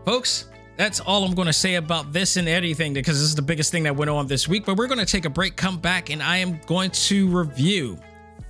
[0.05, 3.41] Folks, that's all I'm going to say about this and anything because this is the
[3.41, 4.65] biggest thing that went on this week.
[4.65, 7.97] But we're going to take a break, come back, and I am going to review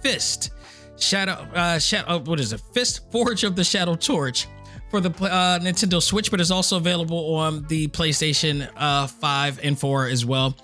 [0.01, 0.51] Fist
[0.97, 2.61] Shadow, uh, Shadow, what is it?
[2.73, 4.47] Fist Forge of the Shadow Torch
[4.89, 9.79] for the uh, Nintendo Switch, but it's also available on the PlayStation uh, 5 and
[9.79, 10.55] 4 as well.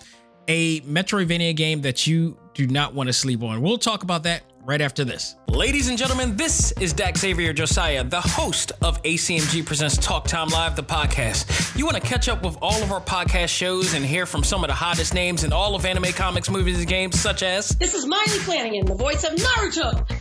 [0.47, 3.61] A Metroidvania game that you do not want to sleep on.
[3.61, 5.35] We'll talk about that right after this.
[5.47, 10.49] Ladies and gentlemen, this is Dak Xavier Josiah, the host of ACMG Presents Talk Time
[10.49, 11.77] Live, the podcast.
[11.77, 14.63] You want to catch up with all of our podcast shows and hear from some
[14.63, 17.69] of the hottest names in all of anime, comics, movies, and games, such as.
[17.69, 20.14] This is Maile Flanagan, the voice of Naruto.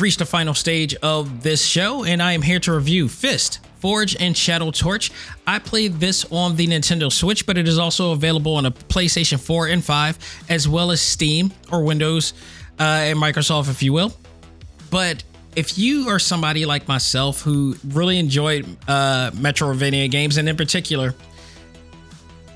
[0.00, 3.60] Have reached the final stage of this show, and I am here to review Fist,
[3.80, 5.10] Forge, and Shadow Torch.
[5.46, 9.38] I played this on the Nintendo Switch, but it is also available on a PlayStation
[9.38, 12.32] 4 and 5, as well as Steam or Windows
[12.78, 14.14] uh, and Microsoft, if you will.
[14.90, 15.22] But
[15.54, 21.14] if you are somebody like myself who really enjoyed uh, Metroidvania games, and in particular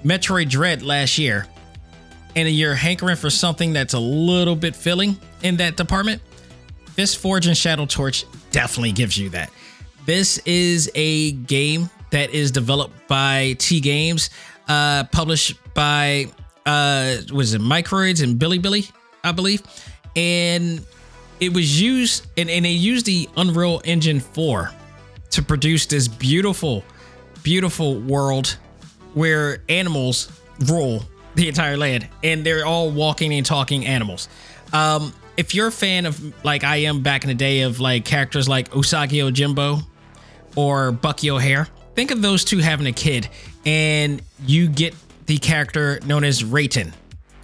[0.03, 1.47] Metroid Dread last year,
[2.35, 6.23] and you're hankering for something that's a little bit filling in that department,
[6.95, 9.51] Fist Forge and Shadow Torch definitely gives you that.
[10.07, 14.31] This is a game that is developed by T Games,
[14.69, 16.27] uh, published by
[16.65, 18.91] uh, was it Microids and Bilibili,
[19.25, 19.63] I believe,
[20.15, 20.85] and
[21.41, 24.71] it was used and, and they used the Unreal Engine 4
[25.31, 26.85] to produce this beautiful,
[27.43, 28.57] beautiful world
[29.15, 30.31] where animals
[30.67, 31.03] rule
[31.35, 34.29] the entire land and they're all walking and talking animals.
[34.73, 38.05] Um, if you're a fan of like I am back in the day of like
[38.05, 39.83] characters like Usagi Yojimbo
[40.57, 43.29] or Bucky O'Hare, think of those two having a kid
[43.67, 44.95] and you get
[45.27, 46.93] the character known as Rayton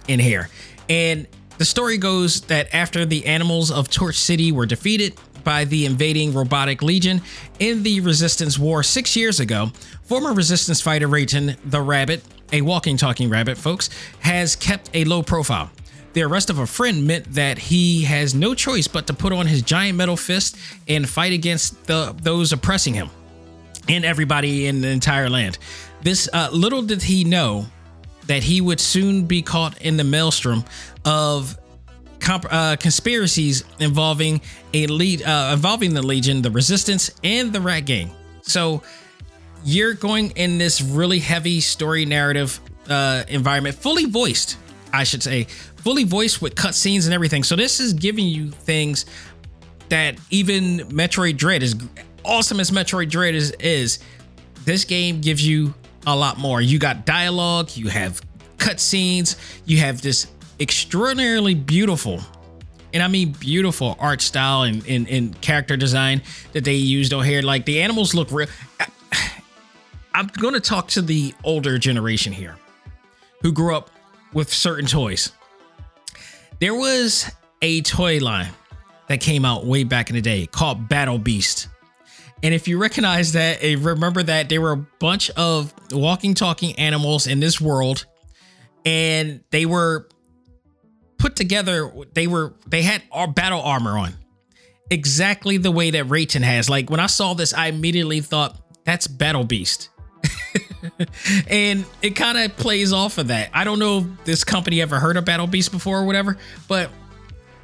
[0.07, 0.49] in here.
[0.89, 1.27] And
[1.57, 6.33] the story goes that after the animals of Torch City were defeated by the invading
[6.33, 7.21] robotic legion
[7.59, 9.71] in the resistance war six years ago,
[10.03, 15.23] former resistance fighter Rayton the Rabbit, a walking talking rabbit, folks, has kept a low
[15.23, 15.71] profile.
[16.13, 19.47] The arrest of a friend meant that he has no choice but to put on
[19.47, 23.09] his giant metal fist and fight against the those oppressing him
[23.87, 25.57] and everybody in the entire land.
[26.01, 27.65] This uh, little did he know
[28.27, 30.63] that he would soon be caught in the maelstrom
[31.05, 31.57] of
[32.19, 34.41] comp- uh, conspiracies involving
[34.73, 38.11] a lead uh, involving the Legion, the Resistance, and the Rat Gang.
[38.41, 38.83] So
[39.63, 44.57] you're going in this really heavy story narrative uh, environment, fully voiced,
[44.93, 45.47] I should say,
[45.83, 47.43] fully voiced with cutscenes and everything.
[47.43, 49.05] So this is giving you things
[49.89, 51.75] that even Metroid Dread is
[52.23, 53.99] awesome as Metroid Dread is, is
[54.63, 55.73] this game gives you
[56.07, 56.61] a lot more.
[56.61, 58.21] You got dialogue, you have
[58.57, 60.27] cutscenes, you have this
[60.59, 62.21] extraordinarily beautiful,
[62.93, 66.21] and I mean beautiful art style and, and, and character design
[66.53, 67.41] that they used on here.
[67.41, 68.47] Like the animals look real.
[70.13, 72.57] I'm going to talk to the older generation here
[73.41, 73.89] who grew up
[74.33, 75.31] with certain toys.
[76.61, 77.25] There was
[77.63, 78.51] a toy line
[79.07, 81.67] that came out way back in the day called Battle Beast.
[82.43, 87.25] And if you recognize that remember that there were a bunch of walking, talking animals
[87.25, 88.05] in this world,
[88.85, 90.07] and they were
[91.17, 94.13] put together, they were they had our battle armor on.
[94.91, 96.69] Exactly the way that Rayton has.
[96.69, 99.89] Like when I saw this, I immediately thought that's Battle Beast.
[101.47, 103.49] and it kind of plays off of that.
[103.53, 106.89] I don't know if this company ever heard of Battle Beast before or whatever, but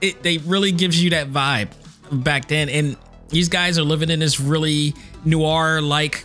[0.02, 1.70] it they really gives you that vibe
[2.12, 2.70] back then.
[2.70, 2.98] And
[3.30, 4.94] these guys are living in this really
[5.26, 6.24] noir like,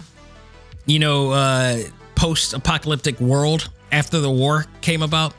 [0.86, 1.82] you know, uh,
[2.14, 5.34] post apocalyptic world after the war came about.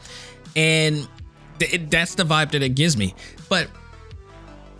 [0.55, 1.07] And
[1.59, 3.15] th- that's the vibe that it gives me.
[3.49, 3.69] But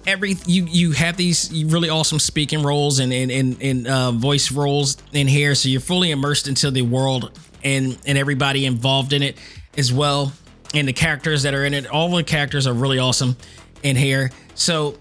[0.05, 4.51] every you you have these really awesome speaking roles and and and, and uh, voice
[4.51, 9.23] roles in here, so you're fully immersed into the world and and everybody involved in
[9.23, 9.37] it
[9.77, 10.33] as well,
[10.73, 11.87] and the characters that are in it.
[11.87, 13.35] All the characters are really awesome
[13.81, 14.31] in here.
[14.55, 14.97] So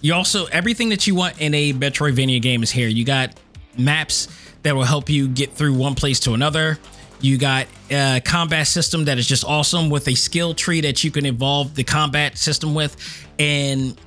[0.00, 2.88] You also everything that you want in a Metroidvania game is here.
[2.88, 3.38] You got
[3.76, 4.28] maps
[4.62, 6.78] that will help you get through one place to another.
[7.20, 11.10] You got a combat system that is just awesome with a skill tree that you
[11.10, 12.96] can evolve the combat system with,
[13.38, 13.98] and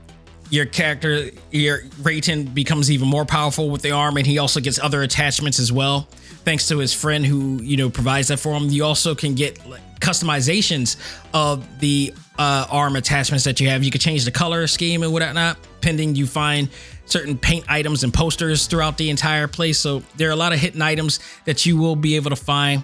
[0.52, 4.78] your character, your Rayton becomes even more powerful with the arm, and he also gets
[4.80, 6.10] other attachments as well,
[6.44, 8.70] thanks to his friend who you know provides that for him.
[8.70, 9.58] You also can get
[10.02, 10.98] customizations
[11.34, 13.84] of the uh, arm attachments that you have.
[13.84, 16.70] You can change the color scheme and whatnot, pending you find
[17.06, 19.80] certain paint items and posters throughout the entire place.
[19.80, 22.84] So there are a lot of hidden items that you will be able to find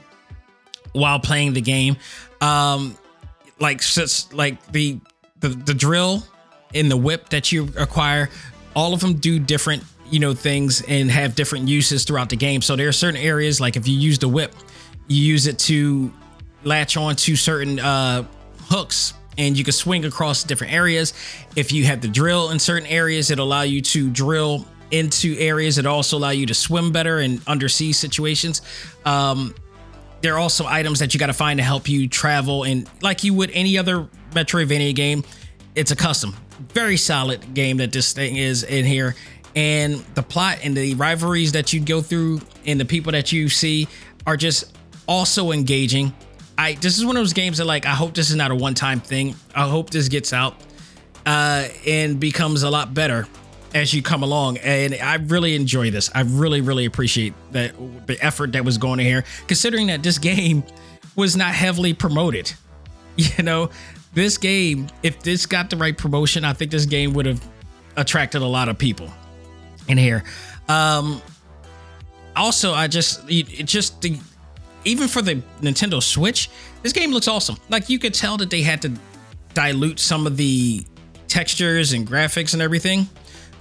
[0.94, 1.98] while playing the game.
[2.40, 2.98] Um,
[3.60, 3.82] like
[4.32, 5.00] like the,
[5.40, 6.24] the the drill
[6.74, 8.30] and the whip that you acquire,
[8.76, 12.62] all of them do different you know things and have different uses throughout the game.
[12.62, 14.54] So there are certain areas like if you use the whip,
[15.08, 16.12] you use it to
[16.64, 18.26] latch on to certain uh,
[18.70, 21.14] hooks and you can swing across different areas.
[21.56, 25.78] If you have the drill in certain areas, it'll allow you to drill into areas.
[25.78, 28.62] It also allow you to swim better in undersea situations.
[29.06, 29.54] Um,
[30.22, 33.24] there are also items that you got to find to help you travel and like
[33.24, 35.24] you would any other Metroidvania game.
[35.76, 36.36] It's a custom,
[36.74, 39.16] very solid game that this thing is in here.
[39.56, 43.50] And the plot and the rivalries that you go through and the people that you
[43.50, 43.88] see
[44.26, 44.78] are just
[45.08, 46.14] also engaging.
[46.58, 48.56] I this is one of those games that like I hope this is not a
[48.56, 49.36] one time thing.
[49.56, 50.56] I hope this gets out
[51.26, 53.28] uh, and becomes a lot better
[53.74, 54.58] as you come along.
[54.58, 56.10] And I really enjoy this.
[56.14, 57.74] I really really appreciate that
[58.08, 60.64] the effort that was going in here, considering that this game
[61.16, 62.54] was not heavily promoted.
[63.38, 63.72] You know,
[64.18, 67.42] this game, if this got the right promotion, I think this game would have
[67.96, 69.10] attracted a lot of people
[69.88, 70.24] in here.
[70.68, 71.22] Um,
[72.36, 74.20] also, I just it just the
[74.86, 76.50] even for the Nintendo Switch,
[76.82, 77.58] this game looks awesome.
[77.70, 78.92] Like you could tell that they had to
[79.54, 80.84] dilute some of the
[81.28, 83.08] textures and graphics and everything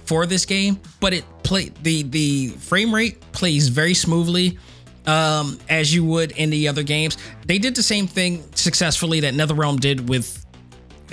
[0.05, 4.57] for this game, but it play the the frame rate plays very smoothly
[5.05, 7.15] um, as you would in the other games.
[7.45, 10.46] They did the same thing successfully that NetherRealm did with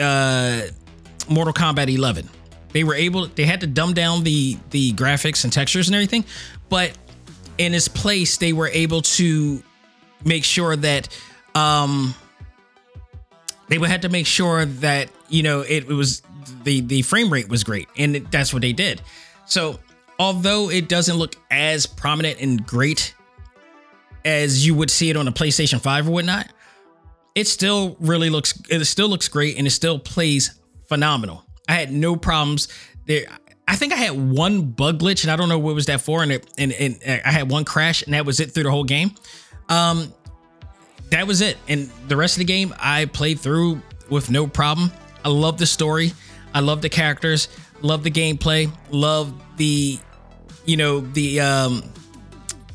[0.00, 0.62] uh,
[1.28, 2.28] Mortal Kombat 11.
[2.72, 6.24] They were able, they had to dumb down the the graphics and textures and everything,
[6.68, 6.92] but
[7.58, 9.62] in its place, they were able to
[10.24, 11.08] make sure that
[11.54, 12.14] um,
[13.68, 16.22] they would have to make sure that you know it, it was
[16.64, 19.00] the the frame rate was great, and it, that's what they did.
[19.46, 19.78] So
[20.18, 23.14] although it doesn't look as prominent and great
[24.24, 26.48] as you would see it on a PlayStation 5 or whatnot,
[27.34, 30.58] it still really looks it still looks great and it still plays
[30.88, 31.44] phenomenal.
[31.68, 32.68] I had no problems
[33.06, 33.26] there.
[33.66, 36.22] I think I had one bug glitch and I don't know what was that for,
[36.22, 38.84] and it and, and I had one crash and that was it through the whole
[38.84, 39.12] game.
[39.68, 40.12] Um,
[41.10, 43.80] that was it, and the rest of the game I played through
[44.10, 44.92] with no problem.
[45.24, 46.12] I love the story,
[46.52, 47.48] I love the characters,
[47.80, 49.98] love the gameplay, love the
[50.66, 51.82] you know the um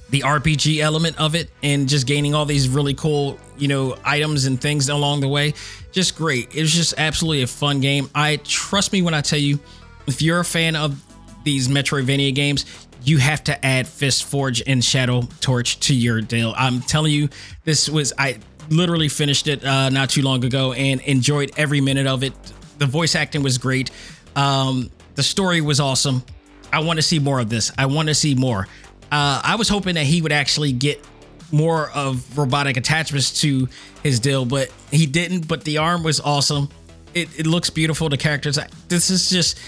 [0.10, 4.45] the RPG element of it and just gaining all these really cool, you know, items
[4.45, 5.53] and things along the way.
[5.91, 6.55] Just great.
[6.55, 8.10] It was just absolutely a fun game.
[8.16, 9.60] I trust me when I tell you,
[10.07, 11.03] if you're a fan of
[11.43, 12.66] these Metroidvania games,
[13.03, 16.53] you have to add Fist Forge and Shadow Torch to your deal.
[16.57, 17.30] I'm telling you,
[17.64, 18.39] this was I
[18.70, 22.34] literally finished it uh, not too long ago and enjoyed every minute of it.
[22.78, 23.91] The voice acting was great.
[24.36, 26.24] Um, the story was awesome.
[26.72, 27.72] I want to see more of this.
[27.78, 28.68] I want to see more.
[29.12, 31.03] Uh, I was hoping that he would actually get
[31.52, 33.68] more of robotic attachments to
[34.04, 35.47] his deal, but he didn't.
[35.47, 36.70] But the arm was awesome.
[37.14, 38.10] It, it looks beautiful.
[38.10, 38.60] The characters.
[38.88, 39.60] This is just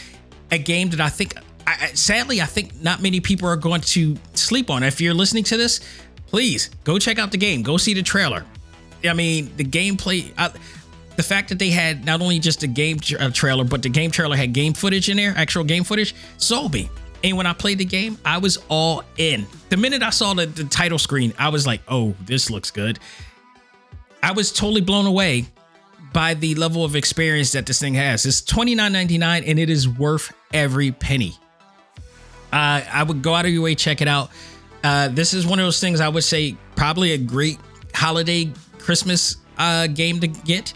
[0.52, 1.36] a game that I think.
[1.68, 4.84] I, sadly, I think not many people are going to sleep on.
[4.84, 5.80] If you're listening to this,
[6.28, 7.62] please go check out the game.
[7.62, 8.46] Go see the trailer.
[9.04, 10.32] I mean, the gameplay.
[10.38, 10.52] I,
[11.18, 13.90] the fact that they had not only just a game tra- uh, trailer, but the
[13.90, 16.90] game trailer had game footage in there, actual game footage, sold me.
[17.24, 19.46] And when I played the game, I was all in.
[19.70, 23.00] The minute I saw the, the title screen, I was like, oh, this looks good.
[24.24, 25.46] I was totally blown away
[26.14, 28.26] by the level of experience that this thing has.
[28.26, 31.36] It's $29.99 and it is worth every penny.
[32.52, 34.30] Uh, I would go out of your way, check it out.
[34.84, 37.60] Uh, this is one of those things I would say probably a great
[37.94, 40.74] holiday Christmas uh, game to get.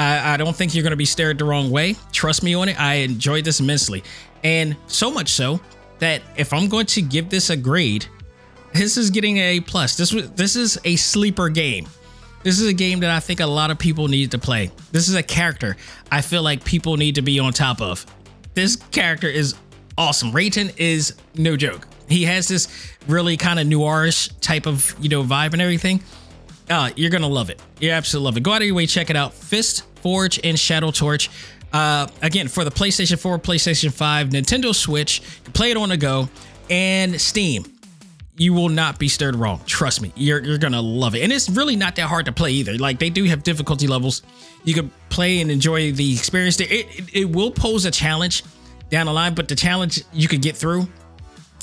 [0.00, 1.96] I don't think you're going to be stared the wrong way.
[2.12, 2.80] Trust me on it.
[2.80, 4.04] I enjoyed this immensely.
[4.44, 5.58] And so much so
[5.98, 8.06] that if I'm going to give this a grade,
[8.72, 9.96] this is getting a plus.
[9.96, 11.88] This this is a sleeper game.
[12.42, 14.70] This is a game that I think a lot of people need to play.
[14.92, 15.76] This is a character
[16.10, 18.06] I feel like people need to be on top of.
[18.54, 19.54] This character is
[19.96, 20.32] awesome.
[20.32, 21.86] Rayton is no joke.
[22.08, 22.68] He has this
[23.06, 26.02] really kind of noirish type of you know vibe and everything.
[26.70, 27.60] Uh, you're gonna love it.
[27.80, 28.42] You absolutely love it.
[28.42, 29.34] Go out of your way, check it out.
[29.34, 31.30] Fist Forge and Shadow Torch.
[31.72, 36.28] Uh, again, for the PlayStation 4, PlayStation 5, Nintendo Switch, play it on the go,
[36.70, 37.64] and Steam.
[38.36, 39.60] You will not be stirred wrong.
[39.66, 42.52] Trust me, you're you're gonna love it, and it's really not that hard to play
[42.52, 42.78] either.
[42.78, 44.22] Like they do have difficulty levels.
[44.62, 46.60] You can play and enjoy the experience.
[46.60, 48.44] It, it, it will pose a challenge
[48.90, 50.86] down the line, but the challenge you can get through.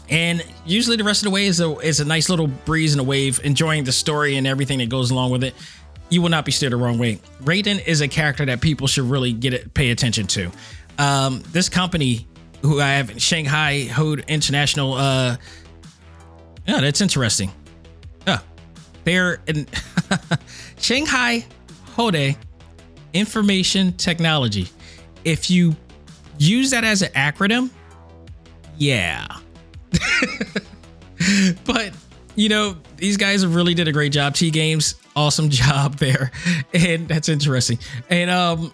[0.10, 2.99] And usually the rest of the way is a is a nice little breeze and
[2.99, 5.56] a wave, enjoying the story and everything that goes along with it.
[6.10, 7.20] You will not be steered the wrong way.
[7.41, 10.51] Rayton is a character that people should really get it, pay attention to.
[10.97, 12.28] Um, this company,
[12.62, 15.38] who I have in Shanghai Hode International, uh,
[16.68, 17.51] yeah, that's interesting.
[18.28, 18.39] Yeah,
[19.03, 19.68] they're in
[20.80, 21.45] Shanghai
[21.95, 22.36] Hode
[23.14, 24.70] Information Technology.
[25.24, 25.76] If you
[26.38, 27.70] use that as an acronym,
[28.78, 29.26] yeah.
[31.66, 31.93] but
[32.36, 34.36] you know, these guys really did a great job.
[34.36, 36.32] T Games, awesome job there,
[36.74, 37.80] and that's interesting.
[38.10, 38.74] And um,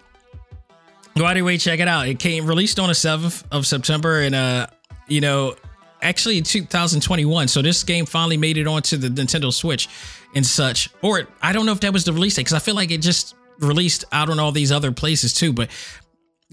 [1.17, 2.07] go out of your way, check it out.
[2.07, 4.67] It came released on the seventh of September, and uh,
[5.07, 5.55] you know,
[6.01, 7.47] actually in 2021.
[7.47, 9.87] So this game finally made it onto the Nintendo Switch
[10.35, 10.89] and such.
[11.01, 13.01] Or I don't know if that was the release date because I feel like it
[13.01, 15.53] just released out on all these other places too.
[15.53, 15.69] But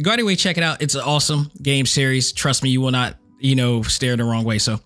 [0.03, 0.83] go out of way, check it out.
[0.83, 2.33] It's an awesome game series.
[2.33, 4.59] Trust me, you will not, you know, stare the wrong way.
[4.59, 4.81] So,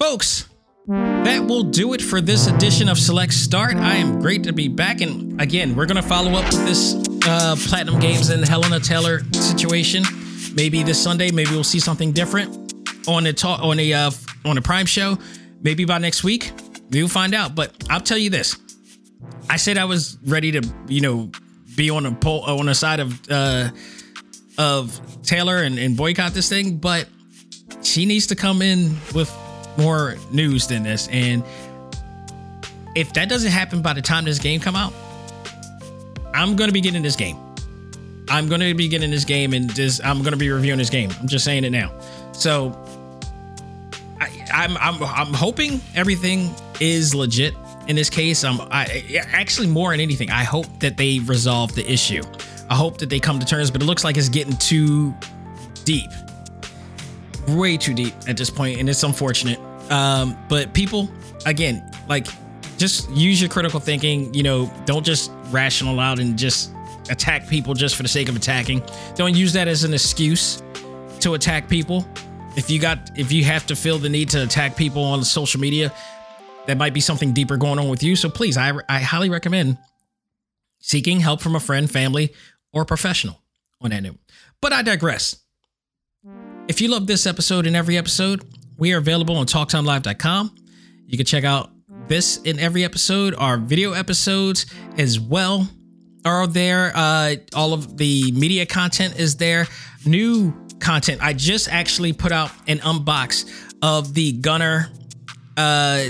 [0.00, 0.47] folks,
[0.88, 3.76] that will do it for this edition of Select Start.
[3.76, 5.02] I am great to be back.
[5.02, 6.94] And again, we're going to follow up with this
[7.28, 10.02] uh, Platinum Games and Hellena Taylor situation.
[10.54, 12.72] Maybe this Sunday, maybe we'll see something different
[13.06, 14.10] on the talk on a uh,
[14.46, 15.18] on a Prime show.
[15.60, 16.52] Maybe by next week,
[16.90, 17.54] we'll find out.
[17.54, 18.56] But I'll tell you this:
[19.50, 21.30] I said I was ready to, you know,
[21.76, 23.68] be on a pole on the side of uh,
[24.56, 27.06] of Taylor and, and boycott this thing, but
[27.82, 29.30] she needs to come in with
[29.78, 31.08] more news than this.
[31.08, 31.42] And
[32.94, 34.92] if that doesn't happen by the time this game come out,
[36.34, 37.36] I'm gonna be getting this game.
[38.28, 41.10] I'm gonna be getting this game and just I'm gonna be reviewing this game.
[41.20, 41.92] I'm just saying it now.
[42.32, 42.78] So
[44.20, 47.54] I, I'm I'm I'm hoping everything is legit
[47.86, 48.44] in this case.
[48.44, 52.22] I'm I actually more than anything, I hope that they resolve the issue.
[52.70, 55.14] I hope that they come to terms, but it looks like it's getting too
[55.84, 56.10] deep.
[57.48, 59.58] Way too deep at this point, and it's unfortunate.
[59.90, 61.10] Um, but people,
[61.46, 62.26] again, like
[62.78, 66.72] just use your critical thinking, you know, don't just rational out and just
[67.10, 68.82] attack people just for the sake of attacking.
[69.14, 70.62] Don't use that as an excuse
[71.20, 72.06] to attack people.
[72.56, 75.60] If you got if you have to feel the need to attack people on social
[75.60, 75.92] media,
[76.66, 78.16] that might be something deeper going on with you.
[78.16, 79.78] So please, I I highly recommend
[80.80, 82.34] seeking help from a friend, family,
[82.72, 83.42] or professional
[83.80, 84.18] on that note.
[84.60, 85.36] But I digress.
[86.68, 88.44] If you love this episode and every episode,
[88.78, 90.54] we are available on talktimelive.com.
[91.06, 91.70] You can check out
[92.06, 93.34] this in every episode.
[93.36, 94.66] Our video episodes
[94.96, 95.68] as well
[96.24, 96.92] are there.
[96.94, 99.66] Uh, all of the media content is there.
[100.06, 101.22] New content.
[101.22, 104.88] I just actually put out an unbox of the Gunnar,
[105.56, 106.04] uh,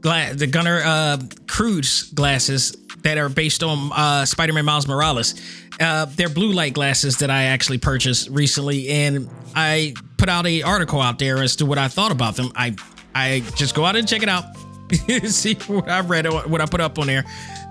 [0.00, 2.76] gla- the Gunnar uh, Cruz glasses
[3.06, 5.40] that are based on uh, Spider-Man Miles Morales.
[5.78, 10.62] Uh, they're blue light glasses that I actually purchased recently, and I put out a
[10.62, 12.50] article out there as to what I thought about them.
[12.56, 12.74] I
[13.14, 14.44] I just go out and check it out,
[15.28, 17.24] see what I read, what I put up on there.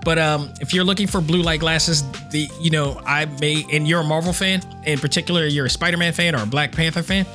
[0.06, 3.86] But um, if you're looking for blue light glasses, the you know I may, and
[3.86, 7.26] you're a Marvel fan, in particular, you're a Spider-Man fan or a Black Panther fan,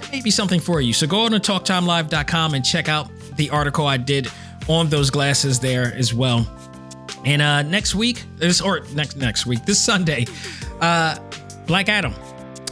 [0.00, 0.94] it may be something for you.
[0.94, 4.28] So go on to TalkTimeLive.com and check out the article I did
[4.66, 6.46] on those glasses there as well.
[7.24, 10.26] And uh, next week, this or next next week, this Sunday,
[10.80, 11.18] uh,
[11.66, 12.14] Black Adam.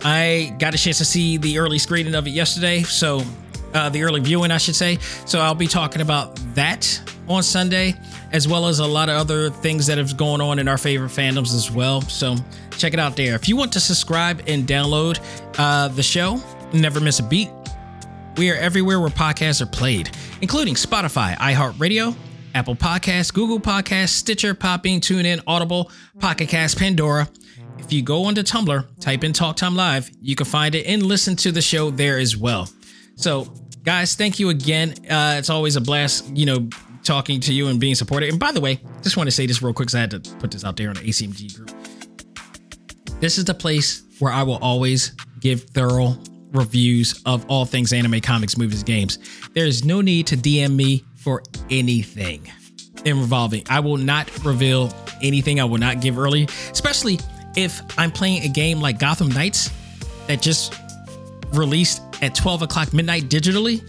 [0.04, 3.22] I got a chance to see the early screening of it yesterday, so
[3.74, 4.98] uh, the early viewing, I should say.
[5.26, 7.94] So I'll be talking about that on Sunday,
[8.32, 11.10] as well as a lot of other things that have going on in our favorite
[11.10, 12.00] fandoms as well.
[12.02, 12.36] So
[12.76, 13.34] check it out there.
[13.34, 15.20] If you want to subscribe and download
[15.58, 16.40] uh, the show,
[16.72, 17.50] never miss a beat.
[18.36, 22.14] We are everywhere where podcasts are played, including Spotify, iHeartRadio,
[22.54, 27.28] Apple Podcasts, Google Podcasts, Stitcher, Podbean, TuneIn, Audible, Pocket Cast, Pandora.
[27.78, 31.02] If you go onto Tumblr, type in Talk Time Live, you can find it and
[31.02, 32.68] listen to the show there as well.
[33.16, 33.52] So,
[33.84, 34.94] guys, thank you again.
[35.08, 36.68] Uh, it's always a blast, you know,
[37.04, 38.28] talking to you and being supported.
[38.30, 40.20] And by the way, just want to say this real quick because I had to
[40.36, 41.70] put this out there on the ACMG group.
[43.20, 46.16] This is the place where I will always give thorough
[46.52, 49.18] reviews of all things anime, comics, movies, games.
[49.54, 52.50] There is no need to DM me for anything
[53.04, 53.64] involving.
[53.68, 54.92] I will not reveal
[55.22, 55.60] anything.
[55.60, 57.18] I will not give early, especially
[57.56, 59.70] if I'm playing a game like Gotham Knights
[60.26, 60.74] that just
[61.52, 63.82] released at 12 o'clock midnight digitally,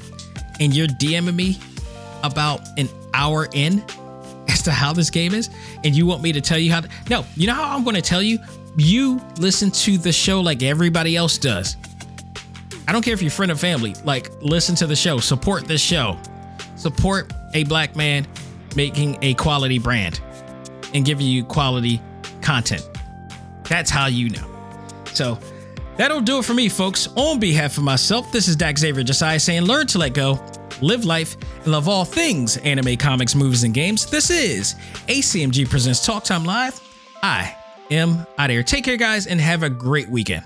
[0.59, 1.57] and you're DMing me
[2.23, 3.83] about an hour in
[4.47, 5.49] as to how this game is,
[5.83, 6.89] and you want me to tell you how to.
[7.09, 8.39] No, you know how I'm going to tell you?
[8.77, 11.75] You listen to the show like everybody else does.
[12.87, 15.81] I don't care if you're friend or family, like, listen to the show, support this
[15.81, 16.17] show,
[16.79, 18.27] support a black man
[18.75, 20.21] making a quality brand
[20.93, 22.01] and giving you quality
[22.41, 22.87] content.
[23.63, 24.47] That's how you know.
[25.13, 25.37] So,
[25.99, 27.09] That'll do it for me, folks.
[27.17, 30.41] On behalf of myself, this is Dax Xavier Josiah saying learn to let go,
[30.79, 34.09] live life, and love all things anime, comics, movies, and games.
[34.09, 34.75] This is
[35.09, 36.79] ACMG Presents Talk Time Live.
[37.21, 37.53] I
[37.91, 38.63] am out of here.
[38.63, 40.45] Take care, guys, and have a great weekend.